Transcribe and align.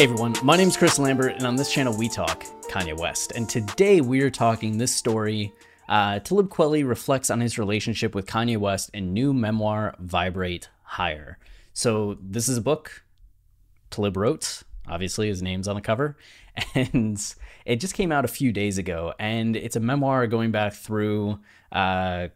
Hey 0.00 0.04
everyone, 0.04 0.34
my 0.42 0.56
name 0.56 0.68
is 0.68 0.78
Chris 0.78 0.98
Lambert, 0.98 1.34
and 1.34 1.44
on 1.44 1.56
this 1.56 1.70
channel 1.70 1.94
we 1.94 2.08
talk 2.08 2.44
Kanye 2.70 2.98
West. 2.98 3.32
And 3.32 3.46
today 3.46 4.00
we 4.00 4.22
are 4.22 4.30
talking 4.30 4.78
this 4.78 4.96
story. 4.96 5.52
Uh, 5.90 6.20
Talib 6.20 6.48
Kweli 6.48 6.88
reflects 6.88 7.28
on 7.28 7.38
his 7.38 7.58
relationship 7.58 8.14
with 8.14 8.24
Kanye 8.24 8.56
West 8.56 8.88
in 8.94 9.12
new 9.12 9.34
memoir, 9.34 9.94
Vibrate 9.98 10.70
Higher. 10.84 11.36
So, 11.74 12.16
this 12.18 12.48
is 12.48 12.56
a 12.56 12.62
book 12.62 13.02
Talib 13.90 14.16
wrote. 14.16 14.62
Obviously, 14.88 15.28
his 15.28 15.42
name's 15.42 15.68
on 15.68 15.76
the 15.76 15.82
cover. 15.82 16.16
And 16.74 17.22
it 17.64 17.76
just 17.76 17.94
came 17.94 18.12
out 18.12 18.24
a 18.24 18.28
few 18.28 18.52
days 18.52 18.76
ago. 18.76 19.14
And 19.18 19.56
it's 19.56 19.76
a 19.76 19.80
memoir 19.80 20.26
going 20.26 20.50
back 20.50 20.74
through 20.74 21.38
uh, 21.72 22.28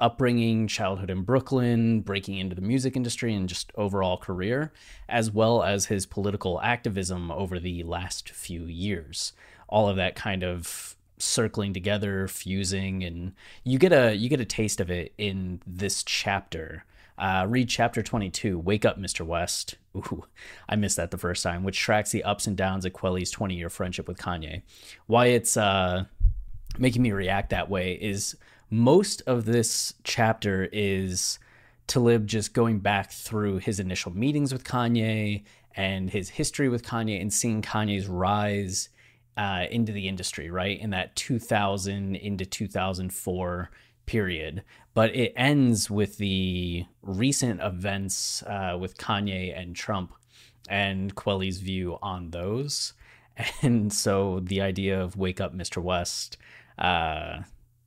upbringing, 0.00 0.68
childhood 0.68 1.10
in 1.10 1.22
Brooklyn, 1.22 2.02
breaking 2.02 2.36
into 2.36 2.54
the 2.54 2.62
music 2.62 2.96
industry, 2.96 3.34
and 3.34 3.48
just 3.48 3.72
overall 3.74 4.18
career, 4.18 4.72
as 5.08 5.30
well 5.30 5.62
as 5.62 5.86
his 5.86 6.06
political 6.06 6.60
activism 6.60 7.30
over 7.30 7.58
the 7.58 7.82
last 7.84 8.28
few 8.30 8.64
years. 8.64 9.32
All 9.68 9.88
of 9.88 9.96
that 9.96 10.14
kind 10.14 10.44
of 10.44 10.96
circling 11.18 11.72
together, 11.72 12.28
fusing, 12.28 13.02
and 13.02 13.34
you 13.64 13.78
get 13.78 13.92
a 13.92 14.14
you 14.14 14.28
get 14.28 14.40
a 14.40 14.44
taste 14.44 14.80
of 14.80 14.90
it 14.90 15.12
in 15.16 15.60
this 15.66 16.02
chapter. 16.02 16.84
Uh, 17.20 17.44
read 17.46 17.68
chapter 17.68 18.02
22, 18.02 18.58
Wake 18.58 18.86
Up, 18.86 18.98
Mr. 18.98 19.26
West. 19.26 19.74
Ooh, 19.94 20.24
I 20.70 20.76
missed 20.76 20.96
that 20.96 21.10
the 21.10 21.18
first 21.18 21.42
time, 21.42 21.64
which 21.64 21.78
tracks 21.78 22.12
the 22.12 22.24
ups 22.24 22.46
and 22.46 22.56
downs 22.56 22.86
of 22.86 22.94
Kweli's 22.94 23.30
20 23.30 23.54
year 23.54 23.68
friendship 23.68 24.08
with 24.08 24.16
Kanye. 24.16 24.62
Why 25.06 25.26
it's 25.26 25.54
uh, 25.58 26.04
making 26.78 27.02
me 27.02 27.12
react 27.12 27.50
that 27.50 27.68
way 27.68 27.92
is 27.92 28.36
most 28.70 29.20
of 29.26 29.44
this 29.44 29.92
chapter 30.02 30.70
is 30.72 31.38
Talib 31.86 32.26
just 32.26 32.54
going 32.54 32.78
back 32.78 33.10
through 33.10 33.58
his 33.58 33.80
initial 33.80 34.16
meetings 34.16 34.50
with 34.50 34.64
Kanye 34.64 35.42
and 35.76 36.08
his 36.08 36.30
history 36.30 36.70
with 36.70 36.86
Kanye 36.86 37.20
and 37.20 37.30
seeing 37.30 37.60
Kanye's 37.60 38.06
rise 38.06 38.88
uh, 39.36 39.66
into 39.70 39.92
the 39.92 40.08
industry, 40.08 40.50
right? 40.50 40.80
In 40.80 40.90
that 40.90 41.16
2000 41.16 42.16
into 42.16 42.46
2004 42.46 43.70
period. 44.10 44.64
But 44.92 45.14
it 45.14 45.32
ends 45.36 45.88
with 45.88 46.18
the 46.18 46.84
recent 47.00 47.60
events 47.60 48.42
uh, 48.42 48.76
with 48.78 48.98
Kanye 48.98 49.56
and 49.56 49.76
Trump 49.76 50.12
and 50.68 51.14
Kweli's 51.14 51.58
view 51.58 51.96
on 52.02 52.30
those. 52.30 52.92
And 53.62 53.90
so 53.90 54.40
the 54.40 54.60
idea 54.60 55.00
of 55.00 55.16
Wake 55.16 55.40
Up, 55.40 55.54
Mr. 55.54 55.80
West 55.82 56.36
uh, 56.76 57.38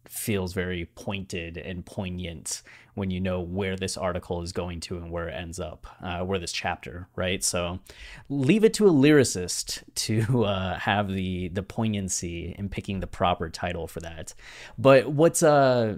feels 0.08 0.54
very 0.54 0.86
pointed 0.96 1.58
and 1.58 1.86
poignant 1.86 2.64
when 2.96 3.12
you 3.12 3.20
know 3.20 3.42
where 3.42 3.76
this 3.76 3.98
article 3.98 4.42
is 4.42 4.52
going 4.52 4.80
to 4.80 4.98
and 4.98 5.12
where 5.12 5.28
it 5.28 5.34
ends 5.34 5.60
up, 5.60 5.86
uh, 6.02 6.20
where 6.22 6.40
this 6.40 6.52
chapter, 6.52 7.08
right? 7.16 7.44
So 7.44 7.80
leave 8.30 8.64
it 8.64 8.74
to 8.76 8.88
a 8.88 8.92
lyricist 8.92 9.84
to 9.96 10.46
uh, 10.46 10.80
have 10.80 11.10
the 11.10 11.50
the 11.50 11.64
poignancy 11.64 12.56
in 12.58 12.70
picking 12.70 13.00
the 13.00 13.08
proper 13.08 13.50
title 13.50 13.88
for 13.88 14.00
that. 14.00 14.34
But 14.78 15.12
what's 15.12 15.44
uh, 15.44 15.98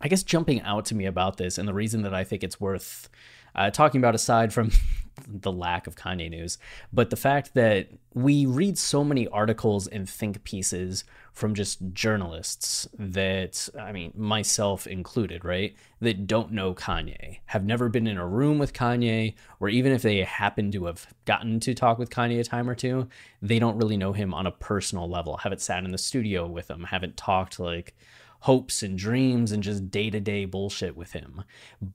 I 0.00 0.08
guess 0.08 0.22
jumping 0.22 0.62
out 0.62 0.86
to 0.86 0.94
me 0.94 1.06
about 1.06 1.36
this, 1.36 1.58
and 1.58 1.68
the 1.68 1.74
reason 1.74 2.02
that 2.02 2.14
I 2.14 2.24
think 2.24 2.42
it's 2.42 2.60
worth 2.60 3.08
uh, 3.54 3.70
talking 3.70 4.00
about 4.00 4.14
aside 4.14 4.52
from 4.52 4.70
the 5.28 5.52
lack 5.52 5.86
of 5.86 5.96
Kanye 5.96 6.30
news, 6.30 6.58
but 6.92 7.10
the 7.10 7.16
fact 7.16 7.54
that 7.54 7.88
we 8.14 8.46
read 8.46 8.78
so 8.78 9.04
many 9.04 9.28
articles 9.28 9.86
and 9.86 10.08
think 10.08 10.42
pieces 10.44 11.04
from 11.32 11.54
just 11.54 11.78
journalists 11.92 12.88
that, 12.98 13.68
I 13.78 13.92
mean, 13.92 14.12
myself 14.16 14.86
included, 14.86 15.44
right, 15.44 15.76
that 16.00 16.26
don't 16.26 16.52
know 16.52 16.74
Kanye, 16.74 17.38
have 17.46 17.64
never 17.64 17.88
been 17.88 18.06
in 18.06 18.18
a 18.18 18.26
room 18.26 18.58
with 18.58 18.72
Kanye, 18.72 19.34
or 19.60 19.68
even 19.68 19.92
if 19.92 20.02
they 20.02 20.24
happen 20.24 20.70
to 20.72 20.86
have 20.86 21.06
gotten 21.24 21.60
to 21.60 21.74
talk 21.74 21.98
with 21.98 22.10
Kanye 22.10 22.40
a 22.40 22.44
time 22.44 22.68
or 22.68 22.74
two, 22.74 23.08
they 23.42 23.58
don't 23.58 23.76
really 23.76 23.96
know 23.96 24.12
him 24.12 24.32
on 24.32 24.46
a 24.46 24.52
personal 24.52 25.08
level, 25.08 25.36
haven't 25.38 25.60
sat 25.60 25.84
in 25.84 25.92
the 25.92 25.98
studio 25.98 26.46
with 26.46 26.70
him, 26.70 26.84
haven't 26.84 27.16
talked 27.16 27.60
like 27.60 27.94
hopes 28.40 28.82
and 28.82 28.98
dreams 28.98 29.52
and 29.52 29.62
just 29.62 29.90
day 29.90 30.10
to 30.10 30.20
day 30.20 30.44
bullshit 30.44 30.96
with 30.96 31.12
him. 31.12 31.42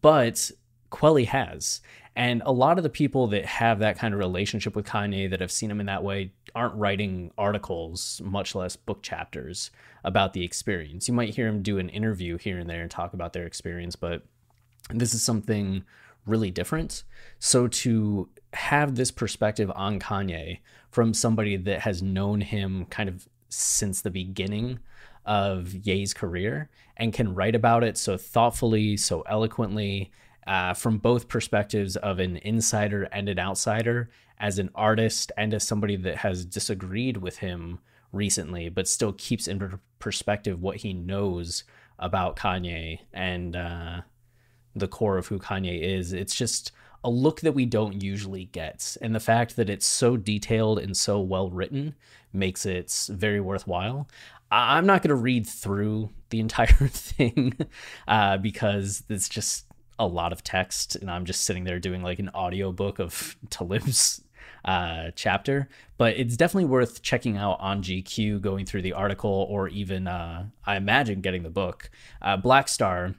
But 0.02 0.52
Kweli 0.92 1.26
has. 1.28 1.82
And 2.16 2.42
a 2.46 2.52
lot 2.52 2.78
of 2.78 2.84
the 2.84 2.90
people 2.90 3.28
that 3.28 3.46
have 3.46 3.80
that 3.80 3.98
kind 3.98 4.14
of 4.14 4.20
relationship 4.20 4.76
with 4.76 4.86
Kanye 4.86 5.30
that 5.30 5.42
have 5.42 5.52
seen 5.52 5.70
him 5.70 5.82
in 5.82 5.88
that 5.88 6.04
way 6.04 6.32
aren't 6.54 6.76
writing 6.76 7.32
articles, 7.38 8.22
much 8.24 8.56
less 8.56 8.78
book 8.78 9.02
chapters 9.02 9.70
about 10.06 10.32
the 10.32 10.44
experience. 10.44 11.10
You 11.10 11.14
might 11.14 11.36
hear 11.36 11.48
him 11.48 11.62
do 11.62 11.78
an 11.78 11.90
interview 11.90 12.38
here 12.38 12.58
and 12.58 12.70
there 12.70 12.82
and 12.82 12.90
talk 12.90 13.14
about 13.14 13.34
their 13.34 13.46
experience, 13.46 13.98
but 13.98 14.24
this 14.92 15.14
is 15.14 15.22
something 15.24 15.84
really 16.26 16.52
different. 16.52 17.04
So 17.40 17.68
to 17.68 18.30
have 18.54 18.96
this 18.96 19.12
perspective 19.12 19.70
on 19.76 20.00
Kanye 20.00 20.60
from 20.92 21.14
somebody 21.14 21.58
that 21.58 21.82
has 21.82 22.02
known 22.02 22.40
him 22.40 22.86
kind 22.86 23.10
of 23.10 23.28
since 23.50 24.02
the 24.02 24.10
beginning 24.10 24.80
of 25.26 25.74
Ye's 25.74 26.14
career 26.14 26.70
and 26.98 27.14
can 27.14 27.34
write 27.34 27.56
about 27.56 27.84
it 27.84 27.98
so 27.98 28.18
thoughtfully, 28.18 28.98
so 28.98 29.22
eloquently, 29.22 30.12
uh, 30.48 30.74
from 30.74 30.98
both 30.98 31.28
perspectives 31.28 31.96
of 31.96 32.20
an 32.20 32.38
insider 32.38 33.04
and 33.04 33.28
an 33.28 33.40
outsider, 33.40 34.10
as 34.40 34.60
an 34.60 34.70
artist 34.76 35.32
and 35.38 35.54
as 35.54 35.66
somebody 35.66 35.96
that 35.96 36.18
has 36.18 36.46
disagreed 36.46 37.18
with 37.18 37.38
him 37.38 37.80
recently, 38.12 38.70
but 38.70 38.88
still 38.88 39.14
keeps 39.14 39.48
in 39.48 39.80
perspective 40.00 40.62
what 40.62 40.78
he 40.78 40.94
knows 40.94 41.64
about 41.98 42.36
Kanye 42.36 43.00
and 43.14 43.56
uh, 43.56 44.02
the 44.76 44.88
core 44.88 45.18
of 45.18 45.28
who 45.28 45.40
Kanye 45.40 45.82
is. 45.82 46.14
It's 46.14 46.36
just 46.36 46.72
a 47.04 47.10
look 47.10 47.42
that 47.42 47.54
we 47.54 47.66
don't 47.66 48.02
usually 48.02 48.46
get. 48.46 48.98
And 49.02 49.14
the 49.14 49.20
fact 49.20 49.56
that 49.56 49.70
it's 49.70 49.86
so 49.86 50.18
detailed 50.18 50.80
and 50.80 50.98
so 50.98 51.20
well 51.20 51.50
written 51.50 51.96
makes 52.34 52.66
it 52.66 53.08
very 53.10 53.40
worthwhile. 53.40 54.08
I'm 54.52 54.86
not 54.86 55.02
going 55.02 55.10
to 55.10 55.16
read 55.16 55.48
through 55.48 56.12
the 56.30 56.40
entire 56.40 56.68
thing 56.88 57.58
uh, 58.08 58.38
because 58.38 59.04
it's 59.10 59.30
just 59.30 59.66
a 59.98 60.06
lot 60.06 60.34
of 60.34 60.44
text 60.44 60.96
and 60.96 61.10
I'm 61.10 61.26
just 61.26 61.46
sitting 61.46 61.64
there 61.64 61.80
doing 61.80 62.02
like 62.02 62.20
an 62.20 62.30
audiobook 62.30 63.00
of 63.00 63.36
Talib's 63.50 64.22
uh, 64.66 65.12
chapter, 65.16 65.70
but 65.98 66.18
it's 66.18 66.36
definitely 66.36 66.66
worth 66.66 67.02
checking 67.02 67.38
out 67.38 67.60
on 67.60 67.84
GQ, 67.84 68.42
going 68.42 68.66
through 68.66 68.82
the 68.82 68.94
article, 68.94 69.46
or 69.50 69.68
even 69.70 70.08
uh, 70.08 70.48
I 70.66 70.76
imagine 70.76 71.22
getting 71.22 71.44
the 71.44 71.52
book. 71.52 71.92
Uh, 72.22 72.36
Black 72.36 72.68
Star, 72.68 73.14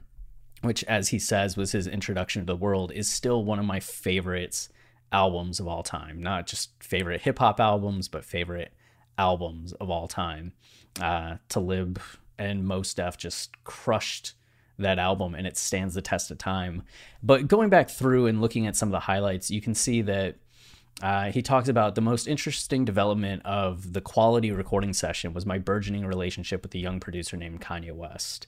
which, 0.61 0.83
as 0.83 1.09
he 1.09 1.19
says, 1.19 1.55
was 1.55 1.71
his 1.71 1.87
introduction 1.87 2.41
to 2.41 2.45
the 2.45 2.57
world, 2.57 2.91
is 2.91 3.09
still 3.09 3.45
one 3.45 3.59
of 3.59 3.65
my 3.65 3.79
favorites 3.79 4.69
albums 5.11 5.61
of 5.61 5.67
all 5.67 5.83
time. 5.83 6.21
Not 6.21 6.47
just 6.47 6.71
favorite 6.83 7.21
hip 7.21 7.39
hop 7.39 7.61
albums, 7.61 8.09
but 8.09 8.25
favorite 8.25 8.73
albums 9.17 9.73
of 9.73 9.89
all 9.89 10.07
time. 10.07 10.53
Uh, 10.99 11.37
Talib 11.49 11.99
and 12.37 12.65
Mos 12.65 12.93
Def 12.93 13.17
just 13.17 13.63
crushed 13.63 14.33
that 14.79 14.99
album 14.99 15.33
and 15.33 15.47
it 15.47 15.57
stands 15.57 15.93
the 15.93 16.01
test 16.01 16.31
of 16.31 16.37
time. 16.37 16.83
But 17.23 17.47
going 17.47 17.69
back 17.69 17.89
through 17.89 18.27
and 18.27 18.41
looking 18.41 18.67
at 18.67 18.75
some 18.75 18.89
of 18.89 18.93
the 18.93 18.99
highlights, 18.99 19.49
you 19.49 19.61
can 19.61 19.73
see 19.73 20.01
that 20.03 20.35
uh, 21.01 21.31
he 21.31 21.41
talks 21.41 21.69
about 21.69 21.95
the 21.95 22.01
most 22.01 22.27
interesting 22.27 22.83
development 22.83 23.43
of 23.45 23.93
the 23.93 24.01
quality 24.01 24.51
recording 24.51 24.93
session 24.93 25.33
was 25.33 25.45
my 25.45 25.59
burgeoning 25.59 26.05
relationship 26.05 26.63
with 26.63 26.73
a 26.73 26.79
young 26.79 26.99
producer 26.99 27.37
named 27.37 27.61
Kanye 27.61 27.91
West. 27.91 28.47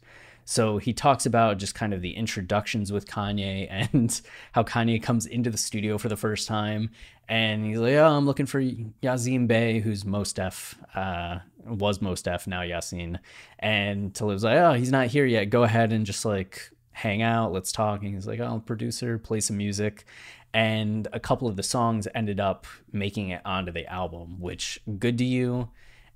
So 0.50 0.80
he 0.80 0.94
talks 0.94 1.28
about 1.28 1.60
just 1.60 1.76
kind 1.76 1.94
of 1.94 2.02
the 2.02 2.16
introductions 2.16 2.92
with 2.92 3.06
Kanye 3.06 3.68
and 3.94 4.20
how 4.52 4.64
Kanye 4.64 5.02
comes 5.02 5.28
into 5.28 5.52
the 5.52 5.60
studio 5.60 6.00
for 6.00 6.10
the 6.10 6.18
first 6.18 6.48
time. 6.48 6.90
And 7.28 7.68
he's 7.68 7.78
like, 7.78 7.94
oh, 7.94 8.18
I'm 8.18 8.26
looking 8.26 8.48
for 8.48 8.60
Yasin 8.60 9.48
Bey, 9.48 9.80
who's 9.80 10.06
Mos 10.06 10.34
Def, 10.34 10.76
uh, 10.96 11.38
was 11.68 12.02
Mos 12.02 12.24
Def, 12.24 12.48
now 12.48 12.62
Yasin. 12.62 13.20
And 13.60 14.12
Talib's 14.16 14.44
like, 14.44 14.58
oh, 14.58 14.74
he's 14.74 14.90
not 14.90 15.06
here 15.06 15.28
yet. 15.28 15.52
Go 15.52 15.62
ahead 15.62 15.94
and 15.94 16.04
just 16.04 16.26
like 16.26 16.72
hang 16.94 17.22
out. 17.22 17.54
Let's 17.54 17.72
talk. 17.72 18.02
And 18.02 18.16
he's 18.16 18.26
like, 18.26 18.40
oh, 18.40 18.64
producer, 18.66 19.20
play 19.20 19.42
some 19.42 19.58
music. 19.58 20.04
And 20.52 21.08
a 21.14 21.20
couple 21.20 21.48
of 21.48 21.58
the 21.58 21.64
songs 21.64 22.08
ended 22.16 22.40
up 22.40 22.66
making 22.92 23.30
it 23.30 23.44
onto 23.46 23.72
the 23.72 23.86
album, 23.86 24.40
which 24.40 24.82
Good 24.98 25.20
to 25.20 25.26
You 25.26 25.70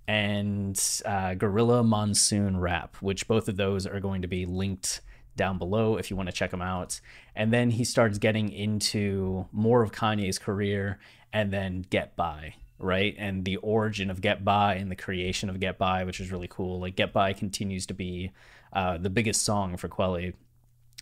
and 0.07 1.01
uh, 1.05 1.33
Gorilla 1.35 1.83
Monsoon 1.83 2.59
Rap, 2.59 2.97
which 2.97 3.27
both 3.27 3.47
of 3.47 3.55
those 3.55 3.87
are 3.87 3.99
going 3.99 4.21
to 4.21 4.27
be 4.27 4.45
linked 4.45 5.01
down 5.35 5.57
below 5.57 5.97
if 5.97 6.09
you 6.09 6.17
want 6.17 6.29
to 6.29 6.33
check 6.33 6.51
them 6.51 6.61
out. 6.61 6.99
And 7.35 7.51
then 7.51 7.71
he 7.71 7.83
starts 7.83 8.17
getting 8.17 8.51
into 8.51 9.47
more 9.51 9.81
of 9.81 9.91
Kanye's 9.91 10.37
career 10.37 10.99
and 11.31 11.51
then 11.51 11.85
Get 11.89 12.15
By, 12.15 12.55
right? 12.77 13.15
And 13.17 13.45
the 13.45 13.57
origin 13.57 14.11
of 14.11 14.21
Get 14.21 14.43
By 14.45 14.75
and 14.75 14.91
the 14.91 14.95
creation 14.95 15.49
of 15.49 15.59
Get 15.59 15.77
By, 15.77 16.03
which 16.03 16.19
is 16.19 16.31
really 16.31 16.47
cool. 16.49 16.79
Like 16.79 16.95
Get 16.95 17.13
By 17.13 17.33
continues 17.33 17.85
to 17.87 17.93
be 17.93 18.31
uh, 18.73 18.97
the 18.97 19.09
biggest 19.09 19.43
song 19.43 19.77
for 19.77 19.87
Kweli. 19.87 20.33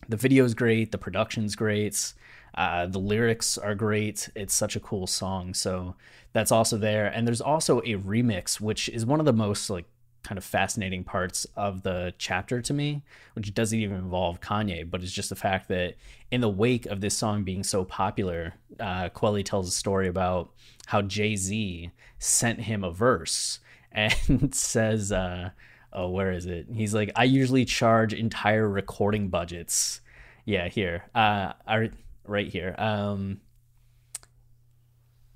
The 0.08 0.18
video 0.18 0.46
is 0.46 0.54
great, 0.54 0.92
the 0.92 0.98
production's 0.98 1.56
great. 1.56 2.14
Uh, 2.54 2.86
the 2.86 3.00
lyrics 3.00 3.58
are 3.58 3.76
great. 3.76 4.30
It's 4.36 4.54
such 4.54 4.76
a 4.76 4.80
cool 4.80 5.08
song. 5.08 5.54
So 5.54 5.96
that's 6.34 6.52
also 6.52 6.78
there. 6.78 7.08
And 7.08 7.28
there's 7.28 7.42
also 7.42 7.80
a 7.80 7.96
remix, 7.96 8.60
which 8.60 8.90
is 8.90 9.06
one 9.06 9.20
of 9.20 9.26
the 9.26 9.34
most 9.34 9.70
like 9.70 9.86
kind 10.24 10.38
of 10.38 10.44
fascinating 10.44 11.04
parts 11.04 11.48
of 11.56 11.84
the 11.84 12.14
chapter 12.18 12.62
to 12.62 12.74
me, 12.74 13.02
which 13.34 13.54
doesn't 13.54 13.80
even 13.80 13.98
involve 13.98 14.40
Kanye, 14.40 14.90
but 14.90 15.02
it's 15.02 15.12
just 15.12 15.30
the 15.30 15.36
fact 15.36 15.68
that 15.70 15.96
in 16.30 16.42
the 16.42 16.50
wake 16.50 16.86
of 16.86 17.02
this 17.02 17.18
song 17.18 17.44
being 17.44 17.64
so 17.64 17.84
popular, 17.84 18.54
uh, 18.80 19.10
Kweli 19.10 19.44
tells 19.44 19.68
a 19.68 19.72
story 19.72 20.08
about 20.08 20.52
how 20.88 21.02
Jay 21.02 21.36
Z 21.36 21.92
sent 22.20 22.62
him 22.62 22.84
a 22.84 22.92
verse 22.92 23.60
and 23.92 24.54
says, 24.54 25.12
uh, 25.12 25.50
"Oh, 25.92 26.10
where 26.10 26.32
is 26.32 26.46
it?" 26.46 26.68
He's 26.74 26.94
like, 26.94 27.12
"I 27.16 27.24
usually 27.26 27.66
charge 27.66 28.14
entire 28.14 28.70
recording 28.70 29.30
budgets." 29.30 30.02
Yeah, 30.46 30.70
here, 30.70 31.04
uh, 31.14 31.54
I, 31.68 31.90
right 32.32 32.48
here. 32.48 32.74
Um, 32.78 33.42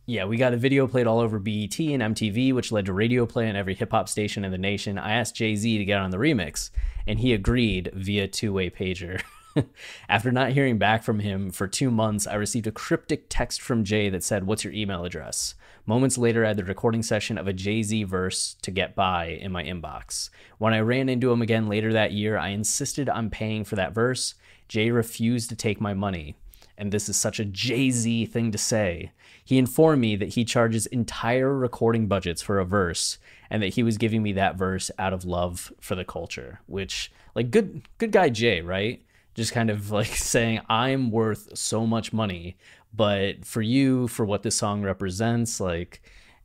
yeah, 0.07 0.25
we 0.25 0.37
got 0.37 0.53
a 0.53 0.57
video 0.57 0.87
played 0.87 1.07
all 1.07 1.19
over 1.19 1.39
BET 1.39 1.79
and 1.79 2.15
MTV, 2.15 2.53
which 2.53 2.71
led 2.71 2.85
to 2.85 2.93
radio 2.93 3.25
play 3.25 3.49
on 3.49 3.55
every 3.55 3.73
hip 3.73 3.91
hop 3.91 4.07
station 4.07 4.45
in 4.45 4.51
the 4.51 4.57
nation. 4.57 4.99
I 4.99 5.13
asked 5.13 5.35
Jay 5.35 5.55
Z 5.55 5.77
to 5.79 5.85
get 5.85 5.99
on 5.99 6.11
the 6.11 6.17
remix, 6.17 6.69
and 7.07 7.19
he 7.19 7.33
agreed 7.33 7.91
via 7.93 8.27
two 8.27 8.53
way 8.53 8.69
pager. 8.69 9.21
After 10.09 10.31
not 10.31 10.51
hearing 10.51 10.77
back 10.77 11.01
from 11.01 11.19
him 11.19 11.49
for 11.49 11.67
two 11.67 11.89
months, 11.89 12.27
I 12.27 12.35
received 12.35 12.67
a 12.67 12.71
cryptic 12.71 13.25
text 13.29 13.61
from 13.61 13.83
Jay 13.83 14.09
that 14.09 14.23
said, 14.23 14.45
What's 14.45 14.63
your 14.63 14.73
email 14.73 15.05
address? 15.05 15.55
Moments 15.87 16.19
later, 16.19 16.45
I 16.45 16.49
had 16.49 16.57
the 16.57 16.63
recording 16.63 17.01
session 17.01 17.37
of 17.37 17.47
a 17.47 17.53
Jay 17.53 17.81
Z 17.81 18.03
verse 18.03 18.55
to 18.61 18.69
get 18.69 18.95
by 18.95 19.27
in 19.27 19.51
my 19.51 19.63
inbox. 19.63 20.29
When 20.59 20.73
I 20.73 20.79
ran 20.81 21.09
into 21.09 21.31
him 21.31 21.41
again 21.41 21.67
later 21.67 21.93
that 21.93 22.11
year, 22.11 22.37
I 22.37 22.49
insisted 22.49 23.09
on 23.09 23.31
paying 23.31 23.63
for 23.63 23.75
that 23.75 23.93
verse. 23.93 24.35
Jay 24.67 24.91
refused 24.91 25.49
to 25.49 25.55
take 25.55 25.81
my 25.81 25.93
money 25.95 26.35
and 26.77 26.91
this 26.91 27.07
is 27.09 27.15
such 27.15 27.39
a 27.39 27.45
Jay 27.45 27.89
Z 27.91 28.25
thing 28.27 28.51
to 28.51 28.57
say. 28.57 29.11
He 29.43 29.57
informed 29.57 30.01
me 30.01 30.15
that 30.15 30.29
he 30.29 30.43
charges 30.43 30.85
entire 30.87 31.53
recording 31.53 32.07
budgets 32.07 32.41
for 32.41 32.59
a 32.59 32.65
verse 32.65 33.17
and 33.49 33.61
that 33.61 33.75
he 33.75 33.83
was 33.83 33.97
giving 33.97 34.23
me 34.23 34.33
that 34.33 34.55
verse 34.55 34.89
out 34.97 35.13
of 35.13 35.25
love 35.25 35.71
for 35.79 35.95
the 35.95 36.05
culture, 36.05 36.61
which, 36.65 37.11
like, 37.35 37.51
good, 37.51 37.87
good 37.97 38.11
guy 38.11 38.29
Jay, 38.29 38.61
right? 38.61 39.03
Just 39.35 39.53
kind 39.53 39.69
of 39.69 39.91
like 39.91 40.07
saying, 40.15 40.61
I'm 40.69 41.11
worth 41.11 41.57
so 41.57 41.85
much 41.85 42.11
money, 42.11 42.57
but 42.93 43.45
for 43.45 43.61
you, 43.61 44.07
for 44.07 44.25
what 44.25 44.43
this 44.43 44.55
song 44.55 44.81
represents, 44.81 45.59
like 45.59 46.01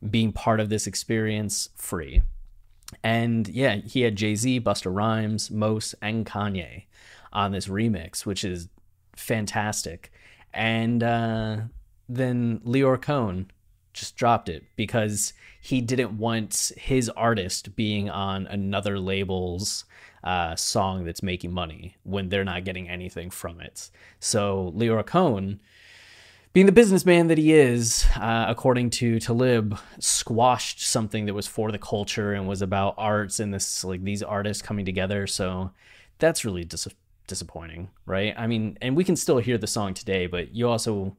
being 0.09 0.31
part 0.31 0.59
of 0.59 0.69
this 0.69 0.87
experience, 0.87 1.69
free. 1.75 2.21
And 3.03 3.47
yeah, 3.47 3.75
he 3.75 4.01
had 4.01 4.15
Jay 4.15 4.35
Z, 4.35 4.61
Busta 4.61 4.93
Rhymes, 4.93 5.49
Mos, 5.49 5.95
and 6.01 6.25
Kanye 6.25 6.83
on 7.31 7.51
this 7.51 7.67
remix, 7.67 8.25
which 8.25 8.43
is 8.43 8.67
fantastic. 9.15 10.11
And 10.53 11.03
uh, 11.03 11.57
then 12.09 12.59
Lyor 12.65 13.01
Cohen 13.01 13.51
just 13.93 14.15
dropped 14.15 14.49
it 14.49 14.63
because 14.75 15.33
he 15.61 15.81
didn't 15.81 16.17
want 16.17 16.71
his 16.77 17.09
artist 17.09 17.75
being 17.75 18.09
on 18.09 18.47
another 18.47 18.99
label's 18.99 19.85
uh, 20.23 20.55
song 20.55 21.03
that's 21.03 21.23
making 21.23 21.51
money 21.51 21.97
when 22.03 22.29
they're 22.29 22.43
not 22.43 22.63
getting 22.63 22.89
anything 22.89 23.29
from 23.29 23.59
it. 23.59 23.89
So 24.19 24.73
Lyor 24.75 25.05
Cohen, 25.05 25.59
being 26.53 26.65
the 26.65 26.71
businessman 26.71 27.27
that 27.27 27.37
he 27.37 27.53
is, 27.53 28.05
uh, 28.15 28.45
according 28.47 28.91
to 28.91 29.19
Talib, 29.19 29.77
squashed 29.99 30.81
something 30.81 31.25
that 31.25 31.33
was 31.33 31.47
for 31.47 31.71
the 31.71 31.79
culture 31.79 32.33
and 32.33 32.47
was 32.47 32.61
about 32.61 32.95
arts 32.97 33.39
and 33.39 33.53
this 33.53 33.83
like 33.83 34.03
these 34.03 34.21
artists 34.21 34.61
coming 34.61 34.85
together. 34.85 35.27
So 35.27 35.71
that's 36.19 36.45
really 36.45 36.65
dis- 36.65 36.87
disappointing, 37.27 37.89
right? 38.05 38.33
I 38.37 38.47
mean, 38.47 38.77
and 38.81 38.95
we 38.95 39.03
can 39.03 39.15
still 39.15 39.37
hear 39.37 39.57
the 39.57 39.67
song 39.67 39.93
today, 39.93 40.27
but 40.27 40.53
you 40.53 40.67
also 40.67 41.15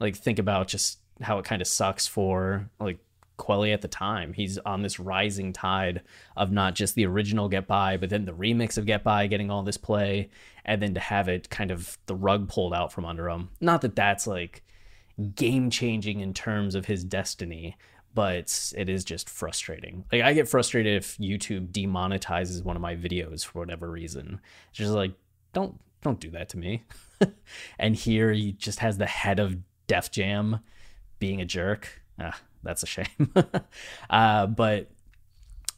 like 0.00 0.16
think 0.16 0.38
about 0.38 0.68
just 0.68 0.98
how 1.22 1.38
it 1.38 1.44
kind 1.44 1.62
of 1.62 1.68
sucks 1.68 2.06
for 2.06 2.68
like 2.78 2.98
Kweli 3.38 3.72
at 3.72 3.82
the 3.82 3.88
time. 3.88 4.32
He's 4.32 4.58
on 4.58 4.82
this 4.82 4.98
rising 4.98 5.52
tide 5.52 6.02
of 6.36 6.52
not 6.52 6.74
just 6.74 6.94
the 6.94 7.06
original 7.06 7.48
Get 7.48 7.66
By, 7.66 7.96
but 7.96 8.10
then 8.10 8.24
the 8.24 8.32
remix 8.32 8.78
of 8.78 8.86
Get 8.86 9.04
By 9.04 9.26
getting 9.26 9.50
all 9.50 9.62
this 9.62 9.76
play, 9.76 10.30
and 10.64 10.80
then 10.80 10.94
to 10.94 11.00
have 11.00 11.28
it 11.28 11.50
kind 11.50 11.70
of 11.70 11.98
the 12.06 12.14
rug 12.14 12.48
pulled 12.48 12.74
out 12.74 12.92
from 12.92 13.04
under 13.04 13.28
him. 13.28 13.50
Not 13.60 13.82
that 13.82 13.96
that's 13.96 14.26
like 14.26 14.62
game 15.34 15.70
changing 15.70 16.20
in 16.20 16.34
terms 16.34 16.74
of 16.74 16.86
his 16.86 17.04
destiny, 17.04 17.76
but 18.14 18.72
it 18.76 18.88
is 18.88 19.04
just 19.04 19.28
frustrating. 19.28 20.04
Like 20.10 20.22
I 20.22 20.32
get 20.32 20.48
frustrated 20.48 20.96
if 20.96 21.18
YouTube 21.18 21.72
demonetizes 21.72 22.64
one 22.64 22.76
of 22.76 22.82
my 22.82 22.96
videos 22.96 23.44
for 23.44 23.58
whatever 23.60 23.90
reason. 23.90 24.40
It's 24.70 24.78
just 24.78 24.92
like 24.92 25.12
don't 25.56 25.80
don't 26.02 26.20
do 26.20 26.30
that 26.30 26.50
to 26.50 26.58
me. 26.58 26.84
and 27.78 27.96
here 27.96 28.30
he 28.30 28.52
just 28.52 28.80
has 28.80 28.98
the 28.98 29.06
head 29.06 29.40
of 29.40 29.56
Def 29.86 30.10
Jam 30.10 30.60
being 31.18 31.40
a 31.40 31.46
jerk. 31.46 32.02
Ah, 32.20 32.38
that's 32.62 32.82
a 32.82 32.86
shame. 32.86 33.32
uh, 34.10 34.46
but 34.46 34.90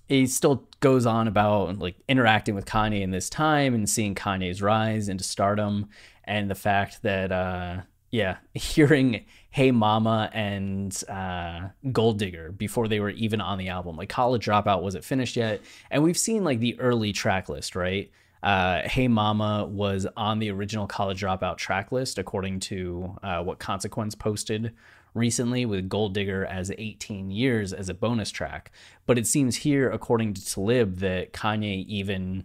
he 0.08 0.26
still 0.26 0.66
goes 0.80 1.06
on 1.06 1.28
about 1.28 1.78
like 1.78 1.94
interacting 2.08 2.56
with 2.56 2.66
Kanye 2.66 3.02
in 3.02 3.12
this 3.12 3.30
time 3.30 3.72
and 3.72 3.88
seeing 3.88 4.16
Kanye's 4.16 4.60
rise 4.60 5.08
into 5.08 5.22
stardom 5.22 5.88
and 6.24 6.50
the 6.50 6.56
fact 6.56 7.02
that 7.02 7.30
uh, 7.30 7.82
yeah, 8.10 8.38
hearing 8.54 9.26
Hey 9.50 9.70
Mama 9.70 10.28
and 10.32 10.92
uh, 11.08 11.68
Gold 11.92 12.18
Digger 12.18 12.50
before 12.50 12.88
they 12.88 12.98
were 12.98 13.10
even 13.10 13.40
on 13.40 13.58
the 13.58 13.68
album. 13.68 13.96
Like 13.96 14.08
College 14.08 14.44
Dropout 14.44 14.82
wasn't 14.82 15.04
finished 15.04 15.36
yet. 15.36 15.60
And 15.88 16.02
we've 16.02 16.18
seen 16.18 16.42
like 16.42 16.58
the 16.58 16.78
early 16.80 17.12
track 17.12 17.48
list, 17.48 17.76
right? 17.76 18.10
Uh, 18.42 18.82
Hey 18.88 19.08
Mama 19.08 19.66
was 19.66 20.06
on 20.16 20.38
the 20.38 20.50
original 20.50 20.86
College 20.86 21.22
Dropout 21.22 21.56
track 21.56 21.92
list, 21.92 22.18
according 22.18 22.60
to 22.60 23.16
uh, 23.22 23.42
what 23.42 23.58
Consequence 23.58 24.14
posted 24.14 24.74
recently, 25.14 25.66
with 25.66 25.88
Gold 25.88 26.14
Digger 26.14 26.44
as 26.46 26.70
18 26.76 27.30
years 27.30 27.72
as 27.72 27.88
a 27.88 27.94
bonus 27.94 28.30
track. 28.30 28.70
But 29.06 29.18
it 29.18 29.26
seems 29.26 29.56
here, 29.56 29.90
according 29.90 30.34
to 30.34 30.44
Talib, 30.44 30.98
that 30.98 31.32
Kanye 31.32 31.86
even 31.86 32.44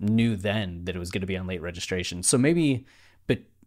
knew 0.00 0.36
then 0.36 0.84
that 0.84 0.94
it 0.94 0.98
was 0.98 1.10
going 1.10 1.20
to 1.20 1.26
be 1.26 1.36
on 1.36 1.46
late 1.46 1.60
registration. 1.60 2.22
So 2.22 2.38
maybe 2.38 2.86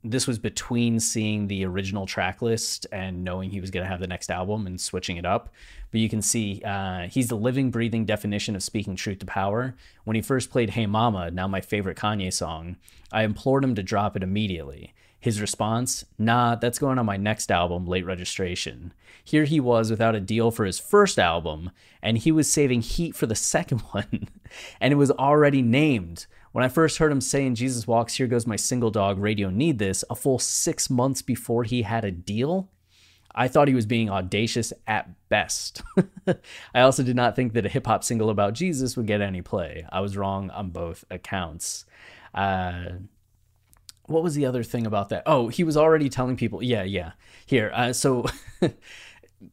this 0.04 0.26
was 0.26 0.40
between 0.40 1.00
seeing 1.00 1.48
the 1.48 1.66
original 1.66 2.06
track 2.06 2.42
list 2.42 2.88
and 2.92 3.24
knowing 3.24 3.52
he 3.52 3.62
was 3.62 3.70
going 3.70 3.84
to 3.84 3.90
have 3.90 4.00
the 4.00 4.08
next 4.08 4.32
album 4.32 4.66
and 4.66 4.82
switching 4.82 5.18
it 5.18 5.26
up. 5.26 5.50
But 5.92 6.00
you 6.00 6.10
can 6.10 6.22
see 6.22 6.62
uh, 6.66 7.08
he's 7.08 7.28
the 7.28 7.36
living, 7.36 7.70
breathing 7.70 8.06
definition 8.06 8.56
of 8.56 8.64
speaking 8.64 8.96
truth 8.96 9.20
to 9.20 9.26
power. 9.26 9.76
When 10.04 10.16
he 10.16 10.22
first 10.22 10.50
played 10.50 10.72
Hey 10.72 10.88
Mama, 10.88 11.30
now 11.30 11.48
my 11.48 11.62
favorite 11.62 11.98
Kanye 11.98 12.34
song, 12.34 12.78
I 13.12 13.24
implored 13.24 13.64
him 13.64 13.76
to 13.76 13.84
drop 13.84 14.16
it 14.16 14.24
immediately. 14.24 14.94
His 15.20 15.40
response, 15.40 16.04
nah, 16.18 16.56
that's 16.56 16.80
going 16.80 16.98
on 16.98 17.06
my 17.06 17.18
next 17.18 17.52
album, 17.52 17.86
Late 17.86 18.06
Registration. 18.08 18.92
Here 19.24 19.44
he 19.44 19.60
was 19.60 19.92
without 19.92 20.16
a 20.16 20.20
deal 20.20 20.50
for 20.50 20.66
his 20.66 20.80
first 20.80 21.20
album, 21.20 21.70
and 22.02 22.18
he 22.18 22.32
was 22.32 22.52
saving 22.52 22.82
heat 22.82 23.16
for 23.16 23.28
the 23.28 23.36
second 23.56 23.82
one, 23.92 24.30
and 24.80 24.92
it 24.92 24.98
was 24.98 25.12
already 25.12 25.62
named. 25.62 26.26
When 26.52 26.66
I 26.66 26.70
first 26.70 26.98
heard 26.98 27.12
him 27.12 27.22
saying 27.22 27.56
Jesus 27.56 27.88
Walks, 27.88 28.16
Here 28.16 28.28
Goes 28.28 28.46
My 28.46 28.58
Single 28.58 28.92
Dog, 28.92 29.20
Radio 29.20 29.50
Need 29.50 29.80
This, 29.80 30.04
a 30.10 30.16
full 30.16 30.38
six 30.38 30.90
months 30.90 31.22
before 31.22 31.64
he 31.64 31.84
had 31.84 32.04
a 32.04 32.12
deal, 32.12 32.70
I 33.34 33.48
thought 33.48 33.70
he 33.70 33.74
was 33.74 33.86
being 33.86 34.10
audacious 34.10 34.74
at 34.86 35.10
best. 35.30 35.82
I 36.76 36.82
also 36.82 37.04
did 37.04 37.16
not 37.16 37.38
think 37.38 37.54
that 37.54 37.66
a 37.66 37.70
hip 37.70 37.88
hop 37.88 38.04
single 38.04 38.30
about 38.30 38.54
Jesus 38.54 38.98
would 38.98 39.08
get 39.08 39.22
any 39.22 39.42
play. 39.42 39.86
I 39.90 40.02
was 40.02 40.18
wrong 40.18 40.50
on 40.50 40.72
both 40.72 41.06
accounts. 41.10 41.86
Uh, 42.34 42.84
what 44.08 44.22
was 44.22 44.36
the 44.36 44.46
other 44.46 44.64
thing 44.64 44.86
about 44.86 45.08
that? 45.10 45.24
Oh, 45.26 45.48
he 45.48 45.64
was 45.64 45.78
already 45.78 46.10
telling 46.10 46.36
people, 46.36 46.62
yeah, 46.62 46.84
yeah. 46.84 47.14
Here, 47.46 47.72
uh, 47.74 47.94
so 47.94 48.26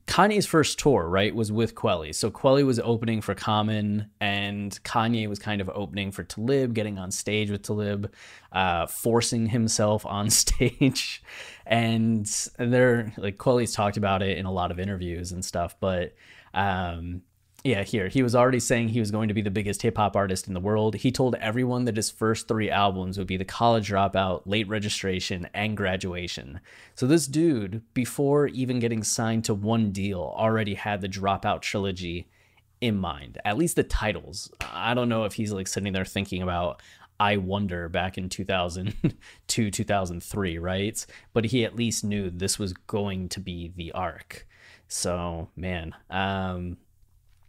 Kanye's 0.06 0.46
first 0.46 0.78
tour, 0.78 1.08
right, 1.08 1.34
was 1.34 1.50
with 1.50 1.74
Kweli. 1.74 2.14
So 2.14 2.30
Kweli 2.30 2.64
was 2.64 2.78
opening 2.80 3.20
for 3.20 3.34
Common, 3.34 4.10
and 4.20 4.78
Kanye 4.84 5.28
was 5.28 5.38
kind 5.38 5.60
of 5.60 5.70
opening 5.74 6.12
for 6.12 6.24
Talib, 6.24 6.74
getting 6.74 6.98
on 6.98 7.10
stage 7.10 7.50
with 7.50 7.62
Talib, 7.62 8.12
uh, 8.52 8.86
forcing 8.86 9.46
himself 9.46 10.04
on 10.04 10.30
stage. 10.30 11.22
And 11.66 12.26
they're 12.58 13.12
like 13.16 13.36
Kweli's 13.36 13.72
talked 13.72 13.96
about 13.96 14.22
it 14.22 14.38
in 14.38 14.46
a 14.46 14.52
lot 14.52 14.70
of 14.70 14.78
interviews 14.78 15.32
and 15.32 15.44
stuff, 15.44 15.76
but 15.80 16.14
um, 16.54 17.22
yeah, 17.64 17.82
here. 17.82 18.08
He 18.08 18.22
was 18.22 18.36
already 18.36 18.60
saying 18.60 18.88
he 18.88 19.00
was 19.00 19.10
going 19.10 19.28
to 19.28 19.34
be 19.34 19.42
the 19.42 19.50
biggest 19.50 19.82
hip 19.82 19.96
hop 19.96 20.14
artist 20.14 20.46
in 20.46 20.54
the 20.54 20.60
world. 20.60 20.94
He 20.94 21.10
told 21.10 21.34
everyone 21.36 21.84
that 21.86 21.96
his 21.96 22.10
first 22.10 22.46
three 22.46 22.70
albums 22.70 23.18
would 23.18 23.26
be 23.26 23.36
The 23.36 23.44
College 23.44 23.90
Dropout, 23.90 24.42
Late 24.46 24.68
Registration, 24.68 25.48
and 25.52 25.76
Graduation. 25.76 26.60
So 26.94 27.06
this 27.06 27.26
dude, 27.26 27.82
before 27.94 28.46
even 28.46 28.78
getting 28.78 29.02
signed 29.02 29.44
to 29.44 29.54
one 29.54 29.90
deal, 29.90 30.32
already 30.36 30.74
had 30.74 31.00
the 31.00 31.08
Dropout 31.08 31.60
trilogy 31.60 32.28
in 32.80 32.96
mind. 32.96 33.38
At 33.44 33.58
least 33.58 33.74
the 33.74 33.82
titles. 33.82 34.52
I 34.72 34.94
don't 34.94 35.08
know 35.08 35.24
if 35.24 35.34
he's 35.34 35.52
like 35.52 35.66
sitting 35.66 35.92
there 35.92 36.04
thinking 36.04 36.42
about 36.42 36.80
I 37.20 37.38
Wonder 37.38 37.88
back 37.88 38.16
in 38.16 38.28
2002, 38.28 39.10
2003, 39.70 40.58
right? 40.58 41.06
But 41.32 41.46
he 41.46 41.64
at 41.64 41.74
least 41.74 42.04
knew 42.04 42.30
this 42.30 42.58
was 42.58 42.72
going 42.72 43.28
to 43.30 43.40
be 43.40 43.72
the 43.74 43.90
arc. 43.92 44.46
So, 44.86 45.48
man, 45.56 45.94
um, 46.08 46.76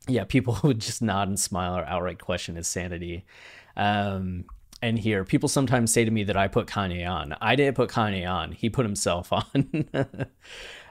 yeah, 0.10 0.24
people 0.24 0.58
would 0.63 0.80
just 0.80 1.01
nod 1.01 1.28
and 1.28 1.39
smile 1.39 1.78
or 1.78 1.86
outright 1.86 2.20
question 2.20 2.56
his 2.56 2.68
sanity. 2.68 3.25
Um, 3.75 4.46
and 4.82 4.98
here, 4.98 5.25
people 5.25 5.50
sometimes 5.50 5.92
say 5.92 6.06
to 6.06 6.12
me 6.12 6.24
that 6.24 6.38
I 6.38 6.48
put 6.48 6.68
Kanye 6.68 7.10
on. 7.10 7.36
I 7.42 7.56
didn't 7.56 7.75
put 7.75 7.89
Kanye 7.89 8.30
on. 8.30 8.54
He 8.54 8.70
put 8.70 8.86
himself 8.86 9.32
on. 9.34 9.86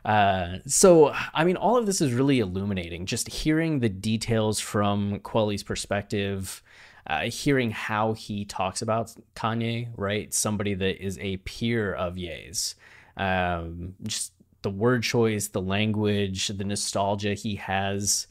Uh, 0.05 0.59
so, 0.67 1.13
I 1.35 1.45
mean, 1.45 1.57
all 1.57 1.77
of 1.77 1.87
this 1.87 2.01
is 2.01 2.13
really 2.13 2.41
illuminating. 2.41 3.07
Just 3.07 3.29
hearing 3.29 3.81
the 3.81 3.89
details 3.89 4.61
from 4.61 5.21
Kweli's 5.21 5.63
perspective, 5.63 6.63
uh, 7.07 7.23
hearing 7.23 7.71
how 7.71 8.13
he 8.13 8.45
talks 8.45 8.81
about 8.81 9.15
Kanye, 9.35 9.89
right? 9.97 10.33
Somebody 10.33 10.75
that 10.75 11.05
is 11.05 11.19
a 11.19 11.39
peer 11.39 11.93
of 11.93 12.17
Ye's. 12.17 12.75
Um, 13.17 13.95
just 14.03 14.33
the 14.63 14.71
word 14.71 15.03
choice, 15.03 15.49
the 15.49 15.61
language, 15.61 16.49
the 16.49 16.65
nostalgia 16.65 17.35
he 17.35 17.57
has. 17.57 18.27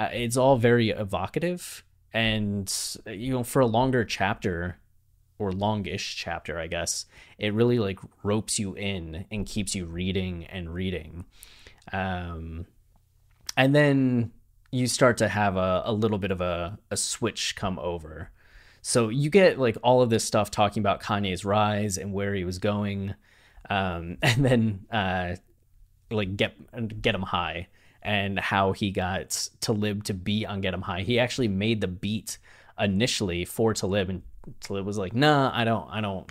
Uh, 0.00 0.08
it's 0.14 0.38
all 0.38 0.56
very 0.56 0.88
evocative. 0.88 1.84
And, 2.14 2.72
you 3.06 3.32
know, 3.32 3.44
for 3.44 3.60
a 3.60 3.66
longer 3.66 4.02
chapter, 4.02 4.78
or 5.38 5.52
longish 5.52 6.16
chapter, 6.16 6.58
I 6.58 6.66
guess, 6.66 7.04
it 7.38 7.52
really 7.52 7.78
like 7.78 7.98
ropes 8.22 8.58
you 8.58 8.74
in 8.74 9.26
and 9.30 9.46
keeps 9.46 9.74
you 9.74 9.84
reading 9.84 10.44
and 10.44 10.72
reading. 10.72 11.26
Um, 11.92 12.66
and 13.56 13.74
then 13.74 14.32
you 14.70 14.86
start 14.86 15.18
to 15.18 15.28
have 15.28 15.56
a, 15.56 15.82
a 15.84 15.92
little 15.92 16.18
bit 16.18 16.30
of 16.30 16.40
a, 16.40 16.78
a 16.90 16.96
switch 16.96 17.54
come 17.54 17.78
over. 17.78 18.30
So 18.80 19.10
you 19.10 19.28
get 19.28 19.58
like 19.58 19.76
all 19.82 20.00
of 20.00 20.08
this 20.08 20.24
stuff 20.24 20.50
talking 20.50 20.80
about 20.80 21.02
Kanye's 21.02 21.44
rise 21.44 21.98
and 21.98 22.12
where 22.12 22.34
he 22.34 22.44
was 22.44 22.58
going. 22.58 23.14
Um, 23.68 24.16
and 24.22 24.44
then 24.44 24.86
uh, 24.90 25.36
like 26.10 26.38
get 26.38 26.54
get 27.02 27.14
him 27.14 27.22
high 27.22 27.68
and 28.02 28.38
how 28.38 28.72
he 28.72 28.90
got 28.90 29.48
Talib 29.60 30.04
to 30.04 30.14
be 30.14 30.46
on 30.46 30.60
Get 30.60 30.74
'em 30.74 30.82
High. 30.82 31.02
He 31.02 31.18
actually 31.18 31.48
made 31.48 31.80
the 31.80 31.88
beat 31.88 32.38
initially 32.78 33.44
for 33.44 33.74
Talib, 33.74 34.08
and 34.08 34.22
Talib 34.60 34.86
was 34.86 34.98
like, 34.98 35.14
"Nah, 35.14 35.50
I 35.54 35.64
don't, 35.64 35.88
I 35.90 36.00
don't, 36.00 36.30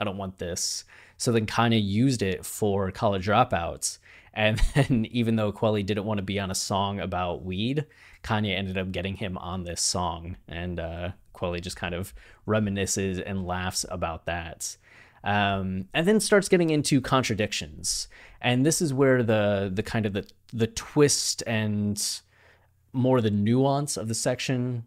I 0.00 0.04
don't 0.04 0.18
want 0.18 0.38
this." 0.38 0.84
So 1.16 1.32
then 1.32 1.46
Kanye 1.46 1.82
used 1.82 2.22
it 2.22 2.44
for 2.44 2.90
College 2.90 3.26
Dropouts, 3.26 3.98
and 4.34 4.58
then 4.74 5.06
even 5.10 5.36
though 5.36 5.52
Kweli 5.52 5.84
didn't 5.84 6.04
want 6.04 6.18
to 6.18 6.22
be 6.22 6.38
on 6.38 6.50
a 6.50 6.54
song 6.54 7.00
about 7.00 7.44
weed, 7.44 7.86
Kanye 8.22 8.56
ended 8.56 8.76
up 8.76 8.92
getting 8.92 9.16
him 9.16 9.38
on 9.38 9.64
this 9.64 9.80
song, 9.80 10.36
and 10.46 10.78
uh, 10.78 11.10
Kweli 11.34 11.60
just 11.60 11.76
kind 11.76 11.94
of 11.94 12.12
reminisces 12.46 13.22
and 13.24 13.46
laughs 13.46 13.84
about 13.88 14.26
that. 14.26 14.76
Um, 15.24 15.88
and 15.92 16.06
then 16.06 16.20
starts 16.20 16.48
getting 16.48 16.70
into 16.70 17.00
contradictions, 17.00 18.06
and 18.46 18.64
this 18.64 18.80
is 18.80 18.94
where 18.94 19.24
the 19.24 19.70
the 19.74 19.82
kind 19.82 20.06
of 20.06 20.12
the 20.12 20.24
the 20.52 20.68
twist 20.68 21.42
and 21.48 22.20
more 22.92 23.20
the 23.20 23.30
nuance 23.30 23.96
of 23.96 24.06
the 24.06 24.14
section 24.14 24.84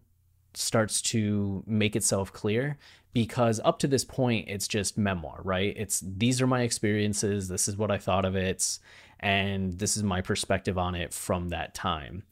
starts 0.54 1.02
to 1.02 1.62
make 1.68 1.96
itself 1.96 2.32
clear. 2.32 2.78
Because 3.12 3.60
up 3.66 3.78
to 3.80 3.88
this 3.88 4.06
point 4.06 4.48
it's 4.48 4.68
just 4.68 4.98
memoir 4.98 5.42
right? 5.44 5.74
It's 5.78 6.02
these 6.02 6.42
are 6.42 6.48
my 6.48 6.62
experiences. 6.62 7.50
This 7.50 7.68
is 7.68 7.76
what 7.76 7.92
i 7.92 7.98
thought 7.98 8.24
of 8.24 8.36
it. 8.36 8.80
And 9.20 9.78
this 9.78 9.98
is 9.98 10.04
my 10.04 10.22
perspective 10.22 10.78
on 10.78 10.96
it 10.96 11.14
from 11.14 11.50
that 11.50 11.74
time. 11.74 12.24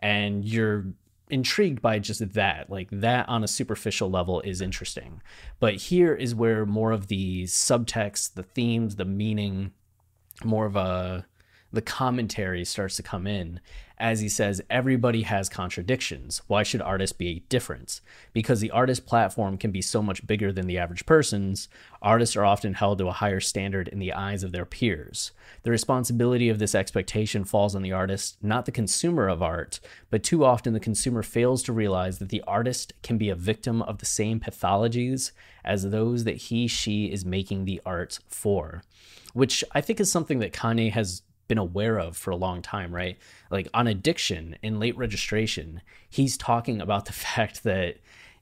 And 0.00 0.44
you're 0.44 0.84
intrigued 1.30 1.80
by 1.80 1.98
just 1.98 2.34
that. 2.34 2.68
Like 2.68 2.88
that 2.90 3.26
on 3.26 3.42
a 3.42 3.48
superficial 3.48 4.10
level 4.10 4.42
is 4.42 4.60
interesting. 4.60 5.22
But 5.60 5.76
here 5.76 6.14
is 6.14 6.34
where 6.34 6.66
more 6.66 6.92
of 6.92 7.06
the 7.06 7.44
subtext 7.44 8.34
the 8.34 8.42
themes 8.42 8.96
the 8.96 9.06
meaning 9.06 9.72
more 10.42 10.66
of 10.66 10.76
a 10.76 11.26
the 11.72 11.82
commentary 11.82 12.64
starts 12.64 12.96
to 12.96 13.02
come 13.02 13.26
in 13.26 13.60
as 13.98 14.20
he 14.20 14.28
says 14.28 14.60
everybody 14.68 15.22
has 15.22 15.48
contradictions. 15.48 16.42
Why 16.46 16.62
should 16.62 16.82
artists 16.82 17.16
be 17.16 17.44
different 17.48 18.00
because 18.32 18.60
the 18.60 18.70
artist 18.70 19.06
platform 19.06 19.56
can 19.56 19.70
be 19.70 19.82
so 19.82 20.02
much 20.02 20.26
bigger 20.26 20.52
than 20.52 20.66
the 20.66 20.78
average 20.78 21.06
person's. 21.06 21.68
Artists 22.02 22.36
are 22.36 22.44
often 22.44 22.74
held 22.74 22.98
to 22.98 23.08
a 23.08 23.12
higher 23.12 23.40
standard 23.40 23.88
in 23.88 23.98
the 23.98 24.12
eyes 24.12 24.42
of 24.42 24.52
their 24.52 24.64
peers. 24.64 25.32
The 25.62 25.70
responsibility 25.70 26.48
of 26.48 26.58
this 26.58 26.74
expectation 26.74 27.44
falls 27.44 27.74
on 27.74 27.82
the 27.82 27.92
artist 27.92 28.36
not 28.42 28.66
the 28.66 28.72
consumer 28.72 29.28
of 29.28 29.42
art 29.42 29.80
but 30.10 30.22
too 30.22 30.44
often 30.44 30.72
the 30.72 30.80
consumer 30.80 31.22
fails 31.22 31.62
to 31.62 31.72
realize 31.72 32.18
that 32.18 32.28
the 32.28 32.42
artist 32.46 32.92
can 33.02 33.18
be 33.18 33.28
a 33.28 33.34
victim 33.34 33.82
of 33.82 33.98
the 33.98 34.06
same 34.06 34.40
pathologies 34.40 35.32
as 35.64 35.90
those 35.90 36.24
that 36.24 36.36
he 36.36 36.66
she 36.66 37.06
is 37.06 37.24
making 37.24 37.64
the 37.64 37.80
art 37.86 38.18
for 38.28 38.82
which 39.32 39.64
i 39.72 39.80
think 39.80 40.00
is 40.00 40.10
something 40.10 40.38
that 40.38 40.52
kanye 40.52 40.90
has 40.90 41.22
been 41.48 41.58
aware 41.58 41.98
of 41.98 42.16
for 42.16 42.30
a 42.30 42.36
long 42.36 42.62
time, 42.62 42.94
right? 42.94 43.18
Like 43.50 43.68
on 43.74 43.86
addiction 43.86 44.56
in 44.62 44.78
late 44.80 44.96
registration, 44.96 45.82
he's 46.08 46.36
talking 46.36 46.80
about 46.80 47.04
the 47.06 47.12
fact 47.12 47.64
that 47.64 47.96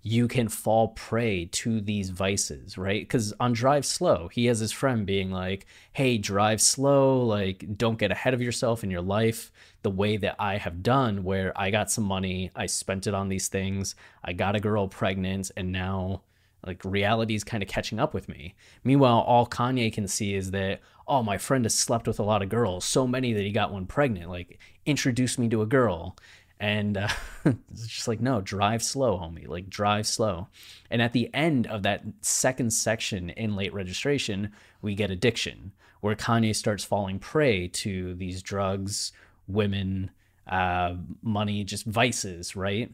you 0.04 0.26
can 0.26 0.48
fall 0.48 0.88
prey 0.88 1.44
to 1.46 1.80
these 1.80 2.10
vices, 2.10 2.76
right? 2.76 3.02
Because 3.02 3.32
on 3.38 3.52
Drive 3.52 3.86
Slow, 3.86 4.28
he 4.28 4.46
has 4.46 4.58
his 4.58 4.72
friend 4.72 5.06
being 5.06 5.30
like, 5.30 5.66
hey, 5.92 6.18
drive 6.18 6.60
slow, 6.60 7.22
like, 7.22 7.64
don't 7.76 7.98
get 7.98 8.10
ahead 8.10 8.34
of 8.34 8.42
yourself 8.42 8.82
in 8.82 8.90
your 8.90 9.00
life 9.00 9.52
the 9.82 9.90
way 9.90 10.16
that 10.16 10.34
I 10.40 10.56
have 10.56 10.82
done, 10.82 11.22
where 11.22 11.52
I 11.58 11.70
got 11.70 11.90
some 11.90 12.04
money, 12.04 12.50
I 12.56 12.66
spent 12.66 13.06
it 13.06 13.14
on 13.14 13.28
these 13.28 13.46
things, 13.46 13.94
I 14.24 14.32
got 14.32 14.56
a 14.56 14.60
girl 14.60 14.88
pregnant, 14.88 15.52
and 15.56 15.70
now 15.70 16.22
like 16.66 16.84
reality 16.84 17.34
is 17.34 17.44
kind 17.44 17.62
of 17.62 17.68
catching 17.68 17.98
up 17.98 18.14
with 18.14 18.28
me. 18.28 18.54
Meanwhile, 18.84 19.20
all 19.20 19.46
Kanye 19.46 19.92
can 19.92 20.06
see 20.06 20.34
is 20.34 20.52
that, 20.52 20.80
oh, 21.08 21.22
my 21.22 21.36
friend 21.38 21.64
has 21.64 21.74
slept 21.74 22.06
with 22.06 22.20
a 22.20 22.24
lot 22.24 22.42
of 22.42 22.48
girls, 22.48 22.84
so 22.84 23.06
many 23.06 23.32
that 23.32 23.42
he 23.42 23.50
got 23.50 23.72
one 23.72 23.86
pregnant. 23.86 24.30
Like, 24.30 24.58
introduce 24.86 25.38
me 25.38 25.48
to 25.48 25.62
a 25.62 25.66
girl. 25.66 26.16
And 26.60 26.96
uh, 26.96 27.08
it's 27.44 27.88
just 27.88 28.06
like, 28.06 28.20
no, 28.20 28.40
drive 28.40 28.82
slow, 28.82 29.18
homie. 29.18 29.48
Like, 29.48 29.68
drive 29.68 30.06
slow. 30.06 30.46
And 30.90 31.02
at 31.02 31.12
the 31.12 31.28
end 31.34 31.66
of 31.66 31.82
that 31.82 32.04
second 32.20 32.72
section 32.72 33.30
in 33.30 33.56
late 33.56 33.74
registration, 33.74 34.52
we 34.80 34.94
get 34.94 35.10
addiction, 35.10 35.72
where 36.00 36.14
Kanye 36.14 36.54
starts 36.54 36.84
falling 36.84 37.18
prey 37.18 37.66
to 37.68 38.14
these 38.14 38.40
drugs, 38.40 39.10
women, 39.48 40.12
uh, 40.46 40.94
money, 41.22 41.64
just 41.64 41.84
vices, 41.86 42.54
right? 42.54 42.92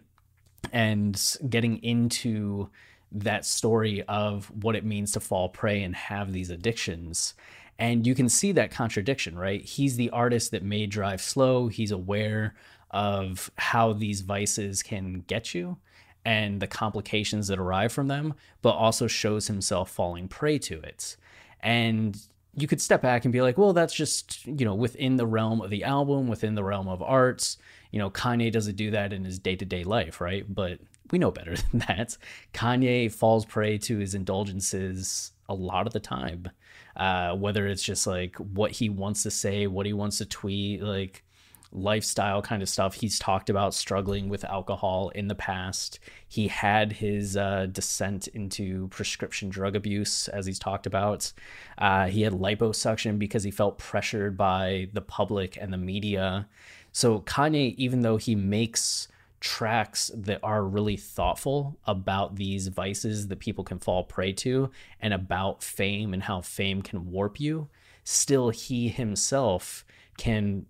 And 0.72 1.20
getting 1.48 1.82
into 1.82 2.70
that 3.12 3.44
story 3.44 4.02
of 4.02 4.50
what 4.62 4.76
it 4.76 4.84
means 4.84 5.12
to 5.12 5.20
fall 5.20 5.48
prey 5.48 5.82
and 5.82 5.94
have 5.94 6.32
these 6.32 6.50
addictions. 6.50 7.34
And 7.78 8.06
you 8.06 8.14
can 8.14 8.28
see 8.28 8.52
that 8.52 8.70
contradiction, 8.70 9.38
right? 9.38 9.62
He's 9.62 9.96
the 9.96 10.10
artist 10.10 10.50
that 10.50 10.62
may 10.62 10.86
drive 10.86 11.20
slow. 11.20 11.68
He's 11.68 11.92
aware 11.92 12.54
of 12.90 13.50
how 13.56 13.92
these 13.92 14.22
vices 14.22 14.82
can 14.82 15.24
get 15.26 15.54
you 15.54 15.78
and 16.24 16.60
the 16.60 16.66
complications 16.66 17.48
that 17.48 17.58
arrive 17.58 17.92
from 17.92 18.08
them, 18.08 18.34
but 18.62 18.70
also 18.70 19.06
shows 19.06 19.46
himself 19.46 19.90
falling 19.90 20.28
prey 20.28 20.58
to 20.58 20.80
it. 20.80 21.16
And 21.60 22.20
you 22.54 22.66
could 22.66 22.80
step 22.80 23.00
back 23.00 23.24
and 23.24 23.32
be 23.32 23.40
like, 23.40 23.56
well, 23.56 23.72
that's 23.72 23.94
just, 23.94 24.44
you 24.46 24.64
know, 24.64 24.74
within 24.74 25.16
the 25.16 25.26
realm 25.26 25.60
of 25.60 25.70
the 25.70 25.84
album, 25.84 26.28
within 26.28 26.54
the 26.54 26.64
realm 26.64 26.88
of 26.88 27.00
arts. 27.00 27.56
You 27.92 27.98
know, 27.98 28.10
Kanye 28.10 28.52
doesn't 28.52 28.76
do 28.76 28.90
that 28.90 29.12
in 29.12 29.24
his 29.24 29.38
day 29.38 29.54
to 29.56 29.64
day 29.64 29.84
life, 29.84 30.20
right? 30.20 30.44
But 30.52 30.80
we 31.10 31.18
know 31.18 31.30
better 31.30 31.54
than 31.70 31.80
that. 31.86 32.16
Kanye 32.54 33.10
falls 33.10 33.44
prey 33.44 33.78
to 33.78 33.98
his 33.98 34.14
indulgences 34.14 35.32
a 35.48 35.54
lot 35.54 35.86
of 35.86 35.92
the 35.92 36.00
time. 36.00 36.48
Uh, 36.96 37.34
whether 37.34 37.66
it's 37.66 37.82
just 37.82 38.06
like 38.06 38.36
what 38.36 38.72
he 38.72 38.88
wants 38.88 39.22
to 39.22 39.30
say, 39.30 39.66
what 39.68 39.86
he 39.86 39.92
wants 39.92 40.18
to 40.18 40.26
tweet, 40.26 40.82
like 40.82 41.24
lifestyle 41.72 42.42
kind 42.42 42.62
of 42.62 42.68
stuff. 42.68 42.94
He's 42.94 43.18
talked 43.18 43.50
about 43.50 43.74
struggling 43.74 44.28
with 44.28 44.44
alcohol 44.44 45.10
in 45.10 45.28
the 45.28 45.34
past. 45.34 46.00
He 46.26 46.48
had 46.48 46.92
his 46.92 47.36
uh, 47.36 47.66
descent 47.70 48.28
into 48.28 48.88
prescription 48.88 49.48
drug 49.48 49.76
abuse, 49.76 50.28
as 50.28 50.46
he's 50.46 50.58
talked 50.58 50.86
about. 50.86 51.32
Uh, 51.76 52.06
he 52.06 52.22
had 52.22 52.32
liposuction 52.32 53.18
because 53.18 53.44
he 53.44 53.50
felt 53.50 53.78
pressured 53.78 54.36
by 54.36 54.88
the 54.92 55.02
public 55.02 55.58
and 55.60 55.72
the 55.72 55.78
media. 55.78 56.48
So, 56.92 57.20
Kanye, 57.20 57.74
even 57.76 58.00
though 58.00 58.16
he 58.16 58.34
makes 58.34 59.08
tracks 59.40 60.10
that 60.14 60.40
are 60.42 60.64
really 60.64 60.96
thoughtful 60.96 61.78
about 61.86 62.36
these 62.36 62.68
vices 62.68 63.28
that 63.28 63.38
people 63.38 63.64
can 63.64 63.78
fall 63.78 64.04
prey 64.04 64.32
to 64.32 64.70
and 65.00 65.14
about 65.14 65.62
fame 65.62 66.12
and 66.12 66.24
how 66.24 66.40
fame 66.40 66.82
can 66.82 67.10
warp 67.10 67.38
you, 67.38 67.68
still 68.04 68.50
he 68.50 68.88
himself 68.88 69.84
can 70.16 70.66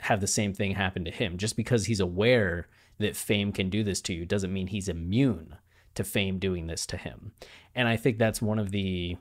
have 0.00 0.20
the 0.20 0.26
same 0.26 0.52
thing 0.52 0.72
happen 0.72 1.04
to 1.04 1.10
him. 1.10 1.38
Just 1.38 1.56
because 1.56 1.86
he's 1.86 2.00
aware 2.00 2.68
that 2.98 3.16
fame 3.16 3.52
can 3.52 3.70
do 3.70 3.82
this 3.82 4.00
to 4.02 4.12
you 4.12 4.26
doesn't 4.26 4.52
mean 4.52 4.66
he's 4.66 4.88
immune 4.88 5.56
to 5.94 6.04
fame 6.04 6.38
doing 6.38 6.66
this 6.66 6.86
to 6.86 6.96
him. 6.96 7.32
And 7.74 7.88
I 7.88 7.96
think 7.96 8.18
that's 8.18 8.42
one 8.42 8.58
of 8.58 8.70
the 8.70 9.16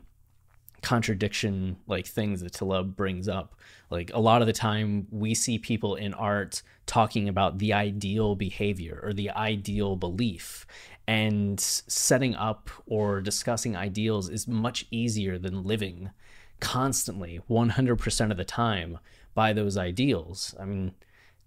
contradiction 0.85 1.77
like 1.87 2.05
things 2.05 2.41
that 2.41 2.53
Talib 2.53 2.95
brings 2.95 3.27
up. 3.27 3.55
Like 3.89 4.11
a 4.13 4.19
lot 4.19 4.41
of 4.41 4.47
the 4.47 4.53
time 4.53 5.07
we 5.09 5.33
see 5.33 5.57
people 5.57 5.95
in 5.95 6.13
art 6.13 6.61
talking 6.85 7.27
about 7.27 7.57
the 7.57 7.73
ideal 7.73 8.35
behavior 8.35 9.01
or 9.03 9.11
the 9.11 9.31
ideal 9.31 9.95
belief 9.95 10.67
and 11.07 11.59
setting 11.59 12.35
up 12.35 12.69
or 12.85 13.19
discussing 13.19 13.75
ideals 13.75 14.29
is 14.29 14.47
much 14.47 14.85
easier 14.91 15.39
than 15.39 15.63
living 15.63 16.11
constantly 16.59 17.41
100% 17.49 18.31
of 18.31 18.37
the 18.37 18.45
time 18.45 18.99
by 19.33 19.53
those 19.53 19.77
ideals. 19.77 20.53
I 20.59 20.65
mean, 20.65 20.93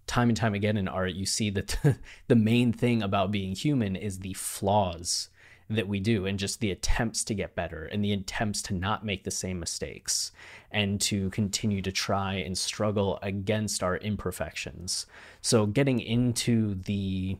time 0.05 0.27
and 0.27 0.37
time 0.37 0.53
again 0.53 0.75
in 0.75 0.89
art 0.89 1.13
you 1.13 1.25
see 1.25 1.49
that 1.51 1.77
the 2.27 2.35
main 2.35 2.73
thing 2.73 3.01
about 3.01 3.31
being 3.31 3.55
human 3.55 3.95
is 3.95 4.19
the 4.19 4.33
flaws 4.33 5.29
that 5.69 5.87
we 5.87 5.99
do 5.99 6.25
and 6.25 6.39
just 6.39 6.59
the 6.59 6.71
attempts 6.71 7.23
to 7.23 7.35
get 7.35 7.55
better 7.55 7.85
and 7.85 8.03
the 8.03 8.11
attempts 8.11 8.61
to 8.63 8.73
not 8.73 9.05
make 9.05 9.23
the 9.23 9.31
same 9.31 9.59
mistakes 9.59 10.31
and 10.71 10.99
to 11.01 11.29
continue 11.29 11.81
to 11.81 11.91
try 11.91 12.33
and 12.35 12.57
struggle 12.57 13.19
against 13.21 13.83
our 13.83 13.97
imperfections. 13.97 15.05
So, 15.41 15.65
getting 15.65 15.99
into 15.99 16.75
the 16.75 17.37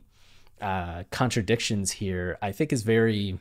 uh, 0.60 1.04
contradictions 1.10 1.92
here, 1.92 2.38
I 2.40 2.52
think 2.52 2.72
is 2.72 2.82
very 2.82 3.38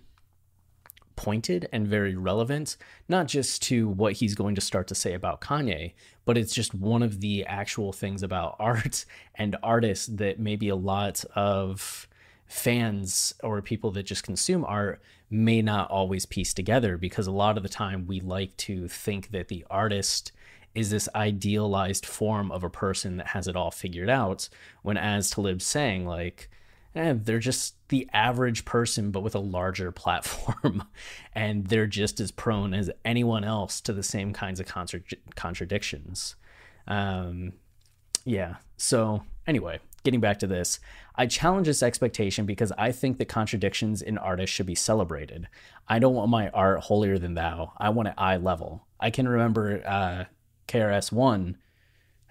pointed 1.16 1.68
and 1.74 1.86
very 1.86 2.16
relevant, 2.16 2.78
not 3.10 3.28
just 3.28 3.62
to 3.62 3.90
what 3.90 4.14
he's 4.14 4.36
going 4.36 4.56
to 4.56 4.62
start 4.62 4.88
to 4.88 4.96
say 4.96 5.14
about 5.14 5.42
Kanye, 5.42 5.92
but 6.24 6.38
it's 6.38 6.54
just 6.54 6.74
one 6.74 7.04
of 7.04 7.20
the 7.20 7.46
actual 7.46 7.92
things 7.92 8.24
about 8.24 8.56
art 8.60 9.06
and 9.36 9.58
artists 9.62 10.08
that 10.08 10.40
maybe 10.40 10.70
a 10.70 10.76
lot 10.76 11.24
of 11.36 12.08
fans 12.50 13.34
or 13.44 13.62
people 13.62 13.92
that 13.92 14.04
just 14.04 14.24
consume 14.24 14.66
art 14.66 15.02
may 15.30 15.62
not 15.62 15.90
always 15.92 16.26
piece 16.26 16.54
together 16.54 16.98
because 16.98 17.28
a 17.28 17.32
lot 17.32 17.56
of 17.56 17.64
the 17.64 17.70
time 17.70 18.08
we 18.08 18.20
like 18.20 18.58
to 18.58 18.88
think 18.88 19.30
that 19.32 19.48
the 19.48 19.64
artist 19.70 20.32
is 20.74 20.90
this 20.90 21.08
idealized 21.14 22.06
form 22.06 22.52
of 22.52 22.64
a 22.64 22.70
person 22.70 23.18
that 23.18 23.28
has 23.28 23.48
it 23.48 23.56
all 23.56 23.70
figured 23.70 24.10
out. 24.10 24.50
When 24.82 24.98
as 24.98 25.30
Talib's 25.30 25.66
saying 25.66 26.08
like 26.08 26.50
eh, 26.96 27.14
they're 27.16 27.38
just 27.38 27.76
the 27.90 28.10
average 28.14 28.66
person 28.66 29.12
but 29.12 29.22
with 29.22 29.36
a 29.36 29.40
larger 29.40 29.92
platform 29.92 30.84
and 31.34 31.68
they're 31.68 31.88
just 31.88 32.20
as 32.20 32.32
prone 32.32 32.74
as 32.74 32.90
anyone 33.06 33.44
else 33.44 33.80
to 33.82 33.94
the 33.94 34.04
same 34.04 34.34
kinds 34.34 34.60
of 34.60 34.66
contra- 34.66 35.02
contradictions. 35.36 36.36
Um 36.88 37.54
yeah. 38.26 38.56
So 38.78 39.24
anyway 39.46 39.80
getting 40.04 40.20
back 40.20 40.40
to 40.40 40.48
this, 40.48 40.80
I 41.16 41.26
challenge 41.26 41.68
this 41.68 41.84
expectation 41.84 42.46
because 42.46 42.72
I 42.78 42.92
think 42.92 43.18
that 43.18 43.26
contradictions 43.26 44.02
in 44.02 44.18
artists 44.18 44.56
should 44.56 44.66
be 44.66 44.76
celebrated. 44.76 45.48
I 45.88 46.00
don't 46.00 46.16
want 46.16 46.30
my 46.30 46.50
art 46.50 46.82
holier 46.82 47.18
than 47.18 47.34
thou. 47.34 47.74
I 47.78 47.90
want 47.90 48.10
it 48.10 48.14
eye 48.18 48.38
level. 48.38 48.88
I 49.00 49.10
can 49.10 49.28
remember 49.28 49.82
uh, 49.86 50.26
KRS 50.68 51.12
One 51.12 51.58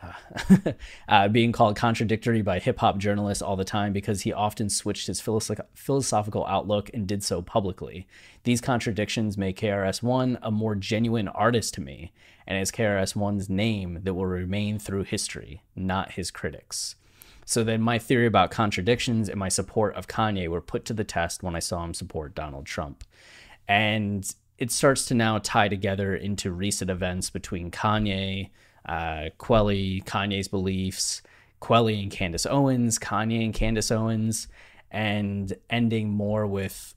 uh, 1.09 1.29
being 1.29 1.53
called 1.53 1.77
contradictory 1.77 2.43
by 2.43 2.59
hip 2.59 2.79
hop 2.79 2.99
journalists 2.99 3.43
all 3.43 3.57
the 3.57 3.65
time 3.65 3.93
because 3.93 4.23
he 4.23 4.33
often 4.33 4.69
switched 4.69 5.07
his 5.07 5.21
philosoph- 5.21 5.67
philosophical 5.75 6.47
outlook 6.47 6.91
and 6.95 7.07
did 7.07 7.23
so 7.25 7.43
publicly. 7.43 8.07
These 8.45 8.61
contradictions 8.61 9.37
make 9.37 9.59
KRS 9.59 10.03
One 10.03 10.39
a 10.43 10.51
more 10.51 10.75
genuine 10.75 11.29
artist 11.29 11.75
to 11.75 11.81
me, 11.81 12.13
and 12.47 12.59
it's 12.59 12.71
KRS 12.71 13.17
One's 13.17 13.49
name 13.49 14.01
that 14.05 14.15
will 14.15 14.27
remain 14.27 14.79
through 14.79 15.05
history, 15.05 15.63
not 15.75 16.13
his 16.13 16.31
critics. 16.31 16.95
So 17.49 17.65
then 17.65 17.81
my 17.81 17.99
theory 17.99 18.27
about 18.27 18.51
contradictions 18.51 19.31
and 19.31 19.39
my 19.39 19.49
support 19.49 19.95
of 19.95 20.07
Kanye 20.07 20.49
were 20.49 20.61
put 20.61 20.85
to 20.85 20.93
the 20.93 21.03
test 21.03 21.43
when 21.43 21.57
I 21.57 21.61
saw 21.61 21.83
him 21.83 21.95
support 21.95 22.35
Donald 22.35 22.67
Trump. 22.67 23.05
And 23.67 24.31
it 24.59 24.71
starts 24.71 25.07
to 25.07 25.15
now 25.15 25.39
tie 25.39 25.69
together 25.69 26.15
into 26.15 26.53
recent 26.53 26.91
events 26.91 27.31
between 27.31 27.71
Kanye, 27.71 28.51
uh, 28.85 29.31
Kweli, 29.39 30.05
Kanye's 30.05 30.47
beliefs, 30.47 31.23
Kweli 31.63 32.03
and 32.03 32.13
Candace 32.13 32.45
Owens, 32.45 32.99
Kanye 32.99 33.47
and 33.47 33.55
Candace 33.55 33.91
Owens, 33.91 34.49
and 34.91 35.57
ending 35.71 36.11
more 36.11 36.47
with 36.47 36.95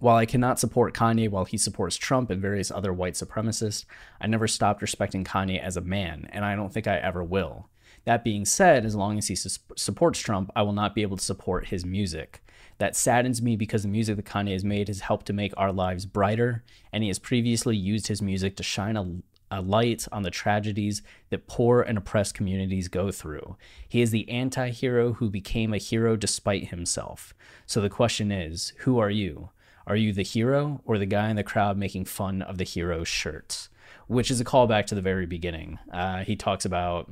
while 0.00 0.16
I 0.16 0.26
cannot 0.26 0.60
support 0.60 0.92
Kanye 0.92 1.30
while 1.30 1.46
he 1.46 1.56
supports 1.56 1.96
Trump 1.96 2.28
and 2.28 2.42
various 2.42 2.70
other 2.70 2.92
white 2.92 3.14
supremacists, 3.14 3.86
I 4.20 4.26
never 4.26 4.48
stopped 4.48 4.82
respecting 4.82 5.24
Kanye 5.24 5.58
as 5.62 5.78
a 5.78 5.80
man, 5.80 6.28
and 6.30 6.44
I 6.44 6.56
don't 6.56 6.74
think 6.74 6.86
I 6.86 6.98
ever 6.98 7.24
will. 7.24 7.70
That 8.04 8.24
being 8.24 8.44
said, 8.44 8.84
as 8.84 8.96
long 8.96 9.18
as 9.18 9.28
he 9.28 9.34
su- 9.34 9.60
supports 9.76 10.18
Trump, 10.18 10.50
I 10.56 10.62
will 10.62 10.72
not 10.72 10.94
be 10.94 11.02
able 11.02 11.16
to 11.16 11.24
support 11.24 11.68
his 11.68 11.84
music. 11.84 12.42
That 12.78 12.96
saddens 12.96 13.40
me 13.40 13.54
because 13.54 13.82
the 13.82 13.88
music 13.88 14.16
that 14.16 14.24
Kanye 14.24 14.52
has 14.52 14.64
made 14.64 14.88
has 14.88 15.00
helped 15.00 15.26
to 15.26 15.32
make 15.32 15.52
our 15.56 15.72
lives 15.72 16.04
brighter, 16.04 16.64
and 16.92 17.04
he 17.04 17.08
has 17.08 17.18
previously 17.18 17.76
used 17.76 18.08
his 18.08 18.20
music 18.20 18.56
to 18.56 18.64
shine 18.64 18.96
a, 18.96 19.22
a 19.52 19.60
light 19.60 20.08
on 20.10 20.22
the 20.22 20.30
tragedies 20.30 21.02
that 21.30 21.46
poor 21.46 21.82
and 21.82 21.96
oppressed 21.96 22.34
communities 22.34 22.88
go 22.88 23.12
through. 23.12 23.56
He 23.88 24.00
is 24.00 24.10
the 24.10 24.28
anti 24.28 24.70
hero 24.70 25.12
who 25.12 25.30
became 25.30 25.72
a 25.72 25.78
hero 25.78 26.16
despite 26.16 26.68
himself. 26.68 27.32
So 27.66 27.80
the 27.80 27.90
question 27.90 28.32
is 28.32 28.72
who 28.78 28.98
are 28.98 29.10
you? 29.10 29.50
Are 29.86 29.96
you 29.96 30.12
the 30.12 30.22
hero 30.22 30.80
or 30.84 30.98
the 30.98 31.06
guy 31.06 31.28
in 31.28 31.36
the 31.36 31.42
crowd 31.42 31.76
making 31.76 32.06
fun 32.06 32.42
of 32.42 32.58
the 32.58 32.64
hero's 32.64 33.08
shirt? 33.08 33.68
Which 34.06 34.30
is 34.30 34.40
a 34.40 34.44
callback 34.44 34.86
to 34.86 34.94
the 34.94 35.00
very 35.00 35.26
beginning. 35.26 35.78
Uh, 35.92 36.24
he 36.24 36.36
talks 36.36 36.64
about 36.64 37.10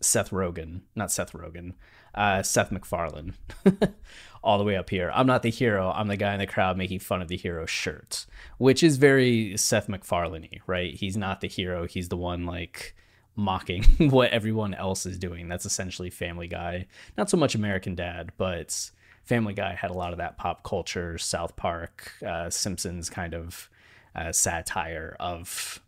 Seth 0.00 0.30
Rogen, 0.30 0.82
not 0.94 1.10
Seth 1.10 1.32
Rogen, 1.32 1.74
uh, 2.14 2.42
Seth 2.42 2.70
MacFarlane, 2.70 3.34
all 4.42 4.58
the 4.58 4.64
way 4.64 4.76
up 4.76 4.90
here. 4.90 5.10
I'm 5.14 5.26
not 5.26 5.42
the 5.42 5.50
hero. 5.50 5.92
I'm 5.94 6.08
the 6.08 6.16
guy 6.16 6.32
in 6.34 6.38
the 6.38 6.46
crowd 6.46 6.76
making 6.76 7.00
fun 7.00 7.22
of 7.22 7.28
the 7.28 7.36
hero 7.36 7.66
shirt, 7.66 8.26
which 8.58 8.82
is 8.82 8.96
very 8.96 9.56
Seth 9.56 9.88
MacFarlane 9.88 10.60
right? 10.66 10.94
He's 10.94 11.16
not 11.16 11.40
the 11.40 11.48
hero. 11.48 11.86
He's 11.86 12.08
the 12.08 12.16
one 12.16 12.46
like 12.46 12.94
mocking 13.36 13.84
what 14.10 14.30
everyone 14.30 14.74
else 14.74 15.06
is 15.06 15.18
doing. 15.18 15.48
That's 15.48 15.66
essentially 15.66 16.10
Family 16.10 16.48
Guy. 16.48 16.86
Not 17.16 17.30
so 17.30 17.36
much 17.36 17.54
American 17.54 17.94
Dad, 17.94 18.32
but 18.36 18.90
Family 19.24 19.54
Guy 19.54 19.74
had 19.74 19.90
a 19.90 19.94
lot 19.94 20.12
of 20.12 20.18
that 20.18 20.38
pop 20.38 20.64
culture, 20.64 21.18
South 21.18 21.56
Park, 21.56 22.12
uh, 22.26 22.50
Simpsons 22.50 23.10
kind 23.10 23.34
of 23.34 23.68
uh, 24.14 24.32
satire 24.32 25.16
of 25.20 25.80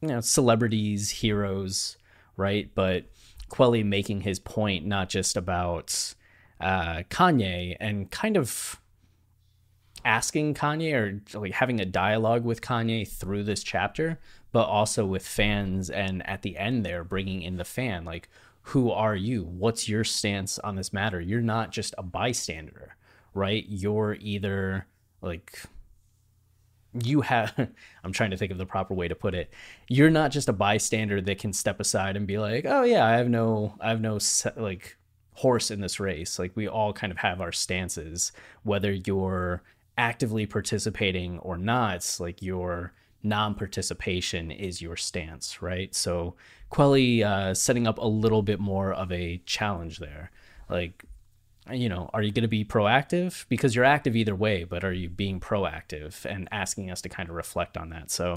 you 0.00 0.08
know 0.08 0.20
celebrities, 0.20 1.10
heroes 1.10 1.97
right? 2.38 2.70
But 2.74 3.04
Kweli 3.50 3.84
making 3.84 4.22
his 4.22 4.38
point 4.38 4.86
not 4.86 5.10
just 5.10 5.36
about 5.36 6.14
uh, 6.60 7.02
Kanye 7.10 7.76
and 7.78 8.10
kind 8.10 8.36
of 8.36 8.80
asking 10.04 10.54
Kanye 10.54 10.94
or 11.34 11.38
like 11.38 11.52
having 11.52 11.80
a 11.80 11.84
dialogue 11.84 12.44
with 12.44 12.62
Kanye 12.62 13.06
through 13.06 13.42
this 13.44 13.62
chapter, 13.62 14.18
but 14.52 14.64
also 14.64 15.04
with 15.04 15.26
fans. 15.26 15.90
And 15.90 16.26
at 16.26 16.42
the 16.42 16.56
end, 16.56 16.86
there 16.86 17.04
bringing 17.04 17.42
in 17.42 17.56
the 17.56 17.64
fan, 17.64 18.04
like, 18.04 18.28
who 18.62 18.90
are 18.90 19.16
you? 19.16 19.44
What's 19.44 19.88
your 19.88 20.04
stance 20.04 20.58
on 20.58 20.76
this 20.76 20.92
matter? 20.92 21.20
You're 21.20 21.40
not 21.40 21.72
just 21.72 21.94
a 21.96 22.02
bystander, 22.02 22.96
right? 23.32 23.64
You're 23.66 24.18
either 24.20 24.86
like 25.22 25.62
you 27.02 27.20
have 27.20 27.54
i'm 28.04 28.12
trying 28.12 28.30
to 28.30 28.36
think 28.36 28.52
of 28.52 28.58
the 28.58 28.66
proper 28.66 28.94
way 28.94 29.08
to 29.08 29.14
put 29.14 29.34
it. 29.34 29.52
You're 29.88 30.10
not 30.10 30.30
just 30.30 30.48
a 30.48 30.52
bystander 30.52 31.20
that 31.20 31.38
can 31.38 31.52
step 31.52 31.80
aside 31.80 32.16
and 32.16 32.26
be 32.26 32.38
like 32.38 32.64
oh 32.66 32.82
yeah 32.82 33.06
i 33.06 33.12
have 33.12 33.28
no 33.28 33.74
i 33.80 33.90
have 33.90 34.00
no 34.00 34.18
like 34.56 34.96
horse 35.38 35.70
in 35.70 35.80
this 35.80 36.00
race. 36.00 36.36
Like 36.38 36.56
we 36.56 36.66
all 36.66 36.92
kind 36.92 37.12
of 37.12 37.18
have 37.18 37.40
our 37.40 37.52
stances 37.52 38.32
whether 38.64 38.92
you're 38.92 39.62
actively 39.96 40.46
participating 40.46 41.38
or 41.40 41.56
not 41.56 42.16
like 42.20 42.42
your 42.42 42.92
non-participation 43.22 44.50
is 44.50 44.80
your 44.80 44.96
stance 44.96 45.60
right? 45.62 45.94
So 45.94 46.34
Kweli 46.70 47.24
uh, 47.24 47.54
setting 47.54 47.86
up 47.86 47.98
a 47.98 48.06
little 48.06 48.42
bit 48.42 48.60
more 48.60 48.92
of 48.92 49.10
a 49.12 49.40
challenge 49.46 49.98
there. 49.98 50.30
Like 50.68 51.04
you 51.72 51.88
know, 51.88 52.10
are 52.12 52.22
you 52.22 52.32
going 52.32 52.42
to 52.42 52.48
be 52.48 52.64
proactive? 52.64 53.44
Because 53.48 53.74
you're 53.74 53.84
active 53.84 54.16
either 54.16 54.34
way, 54.34 54.64
but 54.64 54.84
are 54.84 54.92
you 54.92 55.08
being 55.08 55.40
proactive 55.40 56.24
and 56.24 56.48
asking 56.50 56.90
us 56.90 57.02
to 57.02 57.08
kind 57.08 57.28
of 57.28 57.34
reflect 57.34 57.76
on 57.76 57.90
that? 57.90 58.10
So 58.10 58.34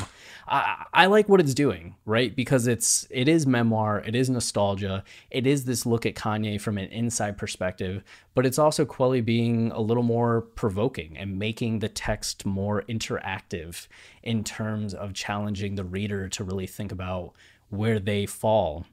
I, 0.47 0.85
I 0.93 1.05
like 1.07 1.29
what 1.29 1.39
it's 1.39 1.53
doing, 1.53 1.95
right? 2.05 2.35
Because 2.35 2.67
it's 2.67 3.07
it 3.09 3.27
is 3.27 3.47
memoir, 3.47 3.99
it 3.99 4.15
is 4.15 4.29
nostalgia, 4.29 5.03
it 5.29 5.47
is 5.47 5.65
this 5.65 5.85
look 5.85 6.05
at 6.05 6.15
Kanye 6.15 6.59
from 6.59 6.77
an 6.77 6.89
inside 6.89 7.37
perspective, 7.37 8.03
but 8.33 8.45
it's 8.45 8.59
also 8.59 8.85
Kweli 8.85 9.23
being 9.23 9.71
a 9.71 9.81
little 9.81 10.03
more 10.03 10.41
provoking 10.41 11.17
and 11.17 11.39
making 11.39 11.79
the 11.79 11.89
text 11.89 12.45
more 12.45 12.83
interactive 12.83 13.87
in 14.23 14.43
terms 14.43 14.93
of 14.93 15.13
challenging 15.13 15.75
the 15.75 15.83
reader 15.83 16.29
to 16.29 16.43
really 16.43 16.67
think 16.67 16.91
about 16.91 17.33
where 17.69 17.99
they 17.99 18.25
fall 18.25 18.85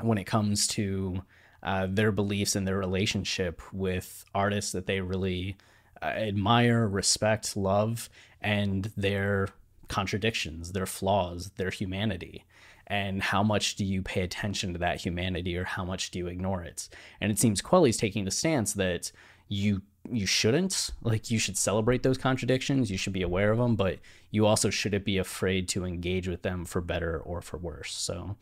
when 0.00 0.18
it 0.18 0.24
comes 0.24 0.66
to 0.66 1.22
uh, 1.62 1.86
their 1.88 2.12
beliefs 2.12 2.56
and 2.56 2.66
their 2.66 2.78
relationship 2.78 3.60
with 3.72 4.24
artists 4.34 4.72
that 4.72 4.86
they 4.86 5.00
really 5.00 5.56
uh, 6.02 6.06
admire, 6.06 6.88
respect, 6.88 7.56
love, 7.56 8.08
and 8.40 8.90
their 8.96 9.48
contradictions, 9.88 10.72
their 10.72 10.86
flaws, 10.86 11.50
their 11.56 11.70
humanity. 11.70 12.44
And 12.86 13.22
how 13.22 13.42
much 13.42 13.76
do 13.76 13.84
you 13.84 14.02
pay 14.02 14.22
attention 14.22 14.72
to 14.72 14.78
that 14.80 15.00
humanity 15.00 15.56
or 15.56 15.64
how 15.64 15.84
much 15.84 16.10
do 16.10 16.18
you 16.18 16.26
ignore 16.26 16.62
it? 16.62 16.88
And 17.20 17.30
it 17.30 17.38
seems 17.38 17.62
Kweli's 17.62 17.96
taking 17.96 18.24
the 18.24 18.30
stance 18.30 18.72
that 18.74 19.12
you 19.48 19.82
you 20.10 20.24
shouldn't 20.24 20.90
like 21.02 21.30
you 21.30 21.38
should 21.38 21.58
celebrate 21.58 22.02
those 22.02 22.16
contradictions 22.16 22.90
you 22.90 22.96
should 22.96 23.12
be 23.12 23.20
aware 23.20 23.50
of 23.50 23.58
them 23.58 23.76
but 23.76 23.98
you 24.30 24.46
also 24.46 24.70
shouldn't 24.70 25.04
be 25.04 25.18
afraid 25.18 25.68
to 25.68 25.84
engage 25.84 26.26
with 26.26 26.40
them 26.40 26.64
for 26.64 26.80
better 26.80 27.18
or 27.18 27.42
for 27.42 27.58
worse 27.58 27.92
so 27.92 28.34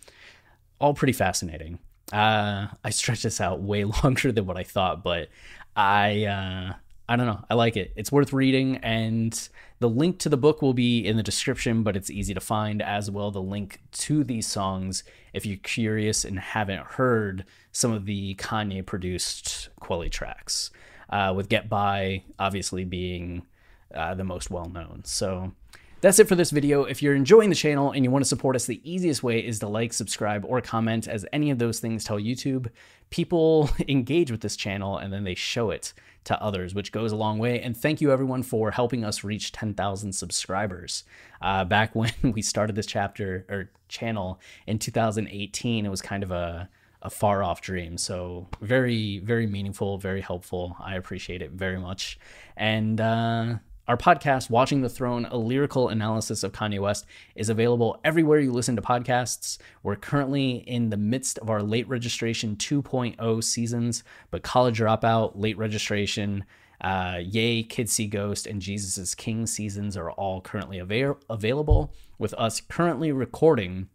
all 0.78 0.94
pretty 0.94 1.12
fascinating 1.12 1.81
uh, 2.12 2.68
I 2.85 2.90
stretched 2.90 3.23
this 3.23 3.40
out 3.40 3.61
way 3.61 3.85
longer 4.05 4.33
than 4.33 4.47
what 4.47 4.57
I 4.57 4.64
thought, 4.64 5.03
but 5.03 5.29
I 5.77 6.25
uh, 6.25 6.75
I 7.09 7.16
don't 7.16 7.27
know. 7.27 7.44
I 7.51 7.55
like 7.55 7.77
it. 7.77 7.92
It's 7.97 8.12
worth 8.12 8.33
reading, 8.33 8.77
and 8.79 9.49
the 9.81 9.88
link 9.88 10.18
to 10.21 10.29
the 10.29 10.37
book 10.37 10.61
will 10.61 10.75
be 10.75 11.07
in 11.07 11.16
the 11.16 11.23
description, 11.23 11.83
but 11.83 11.97
it's 11.97 12.11
easy 12.11 12.35
to 12.35 12.40
find 12.40 12.83
as 12.83 13.11
well. 13.11 13.31
The 13.31 13.40
link 13.42 13.81
to 13.92 14.25
these 14.25 14.47
songs, 14.47 15.05
if 15.33 15.47
you're 15.47 15.59
curious 15.59 16.25
and 16.25 16.38
haven't 16.38 16.81
heard 16.85 17.44
some 17.73 17.92
of 17.92 18.07
the 18.07 18.35
Kanye 18.37 18.85
produced 18.85 19.68
Kweli 19.81 20.11
tracks. 20.11 20.71
uh, 21.11 21.33
with 21.35 21.49
Get 21.49 21.68
By 21.68 22.23
obviously 22.38 22.85
being 22.85 23.47
uh, 23.94 24.14
the 24.14 24.25
most 24.25 24.51
well 24.51 24.68
known. 24.68 25.03
So 25.05 25.53
that's 26.00 26.18
it 26.18 26.28
for 26.28 26.34
this 26.34 26.50
video. 26.50 26.84
If 26.84 27.02
you're 27.02 27.14
enjoying 27.14 27.50
the 27.50 27.56
channel 27.56 27.90
and 27.92 28.04
you 28.04 28.11
want 28.11 28.24
to 28.24 28.28
support 28.28 28.54
us, 28.56 28.66
the 28.66 28.80
easiest 28.88 29.22
way 29.22 29.44
is 29.44 29.58
to 29.61 29.68
like, 29.68 29.92
subscribe, 29.92 30.44
or 30.46 30.61
comment, 30.61 31.08
as 31.08 31.26
any 31.32 31.50
of 31.50 31.58
those 31.58 31.80
things 31.80 32.04
tell 32.04 32.18
YouTube 32.18 32.68
people 33.11 33.70
engage 33.88 34.30
with 34.30 34.40
this 34.40 34.56
channel 34.56 34.98
and 34.98 35.12
then 35.12 35.24
they 35.24 35.34
show 35.34 35.70
it 35.70 35.92
to 36.24 36.40
others, 36.42 36.74
which 36.74 36.92
goes 36.92 37.11
a 37.11 37.16
long 37.16 37.38
way. 37.38 37.61
And 37.61 37.76
thank 37.76 38.00
you 38.00 38.12
everyone 38.12 38.42
for 38.42 38.70
helping 38.70 39.04
us 39.04 39.24
reach 39.24 39.52
10,000 39.52 40.12
subscribers. 40.12 41.04
Uh, 41.40 41.64
back 41.64 41.94
when 41.94 42.12
we 42.22 42.42
started 42.42 42.76
this 42.76 42.87
chapter 42.87 43.46
or 43.48 43.70
channel 43.88 44.40
in 44.66 44.78
2018, 44.78 45.87
it 45.87 45.88
was 45.88 46.02
kind 46.02 46.22
of 46.22 46.30
a 46.30 46.68
a 47.00 47.11
far 47.11 47.44
off 47.44 47.61
dream. 47.61 47.96
So 47.96 48.48
very, 48.61 49.20
very 49.20 49.46
meaningful, 49.46 49.98
very 49.98 50.20
helpful. 50.20 50.76
I 50.80 50.96
appreciate 50.96 51.42
it 51.42 51.52
very 51.52 51.78
much. 51.78 52.18
And 52.56 53.00
uh, 53.00 53.54
our 53.88 53.96
podcast, 53.96 54.51
Watching 54.51 54.83
the 54.83 54.90
Throne, 54.90 55.24
a 55.31 55.38
lyrical 55.38 55.88
analysis 55.88 56.42
of 56.42 56.53
Kanye 56.53 56.79
West, 56.79 57.07
is 57.35 57.48
available 57.48 57.98
everywhere 58.05 58.38
you 58.38 58.53
listen 58.53 58.77
to 58.77 58.83
podcasts. 58.83 59.57
We're 59.83 59.96
currently 59.96 60.57
in 60.57 60.90
the 60.90 60.98
midst 60.98 61.38
of 61.38 61.48
our 61.48 61.62
late 61.62 61.88
registration 61.88 62.57
2.0 62.57 63.42
seasons, 63.42 64.05
but 64.31 64.42
College 64.42 64.79
Dropout, 64.79 65.33
late 65.37 65.57
registration, 65.57 66.44
uh, 66.83 67.20
Ye, 67.22 67.64
Kids 67.64 67.94
See 67.94 68.07
Ghost, 68.07 68.46
and 68.46 68.61
Jesus 68.61 68.98
is 68.98 69.14
King 69.14 69.46
seasons 69.46 69.96
are 69.96 70.11
all 70.11 70.42
currently 70.42 70.79
avail- 70.79 71.18
available, 71.31 71.94
with 72.18 72.35
us 72.35 72.61
currently 72.61 73.11
recording 73.11 73.88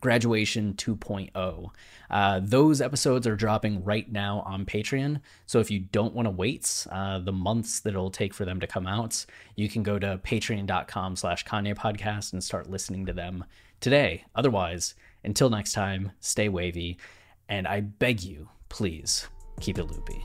Graduation 0.00 0.74
2.0. 0.74 1.70
Uh, 2.10 2.40
those 2.42 2.80
episodes 2.80 3.26
are 3.26 3.36
dropping 3.36 3.82
right 3.84 4.10
now 4.10 4.42
on 4.46 4.64
Patreon. 4.64 5.20
So 5.46 5.60
if 5.60 5.70
you 5.70 5.80
don't 5.80 6.14
want 6.14 6.26
to 6.26 6.30
wait 6.30 6.86
uh, 6.90 7.18
the 7.18 7.32
months 7.32 7.80
that 7.80 7.90
it'll 7.90 8.10
take 8.10 8.34
for 8.34 8.44
them 8.44 8.60
to 8.60 8.66
come 8.66 8.86
out, 8.86 9.24
you 9.54 9.68
can 9.68 9.82
go 9.82 9.98
to 9.98 10.20
patreon.com 10.24 11.16
slash 11.16 11.44
Kanye 11.44 11.74
podcast 11.74 12.32
and 12.32 12.42
start 12.42 12.70
listening 12.70 13.06
to 13.06 13.12
them 13.12 13.44
today. 13.80 14.24
Otherwise, 14.34 14.94
until 15.24 15.50
next 15.50 15.72
time, 15.72 16.12
stay 16.20 16.48
wavy. 16.48 16.98
And 17.48 17.66
I 17.66 17.80
beg 17.80 18.22
you, 18.22 18.48
please 18.68 19.28
keep 19.60 19.78
it 19.78 19.84
loopy. 19.84 20.24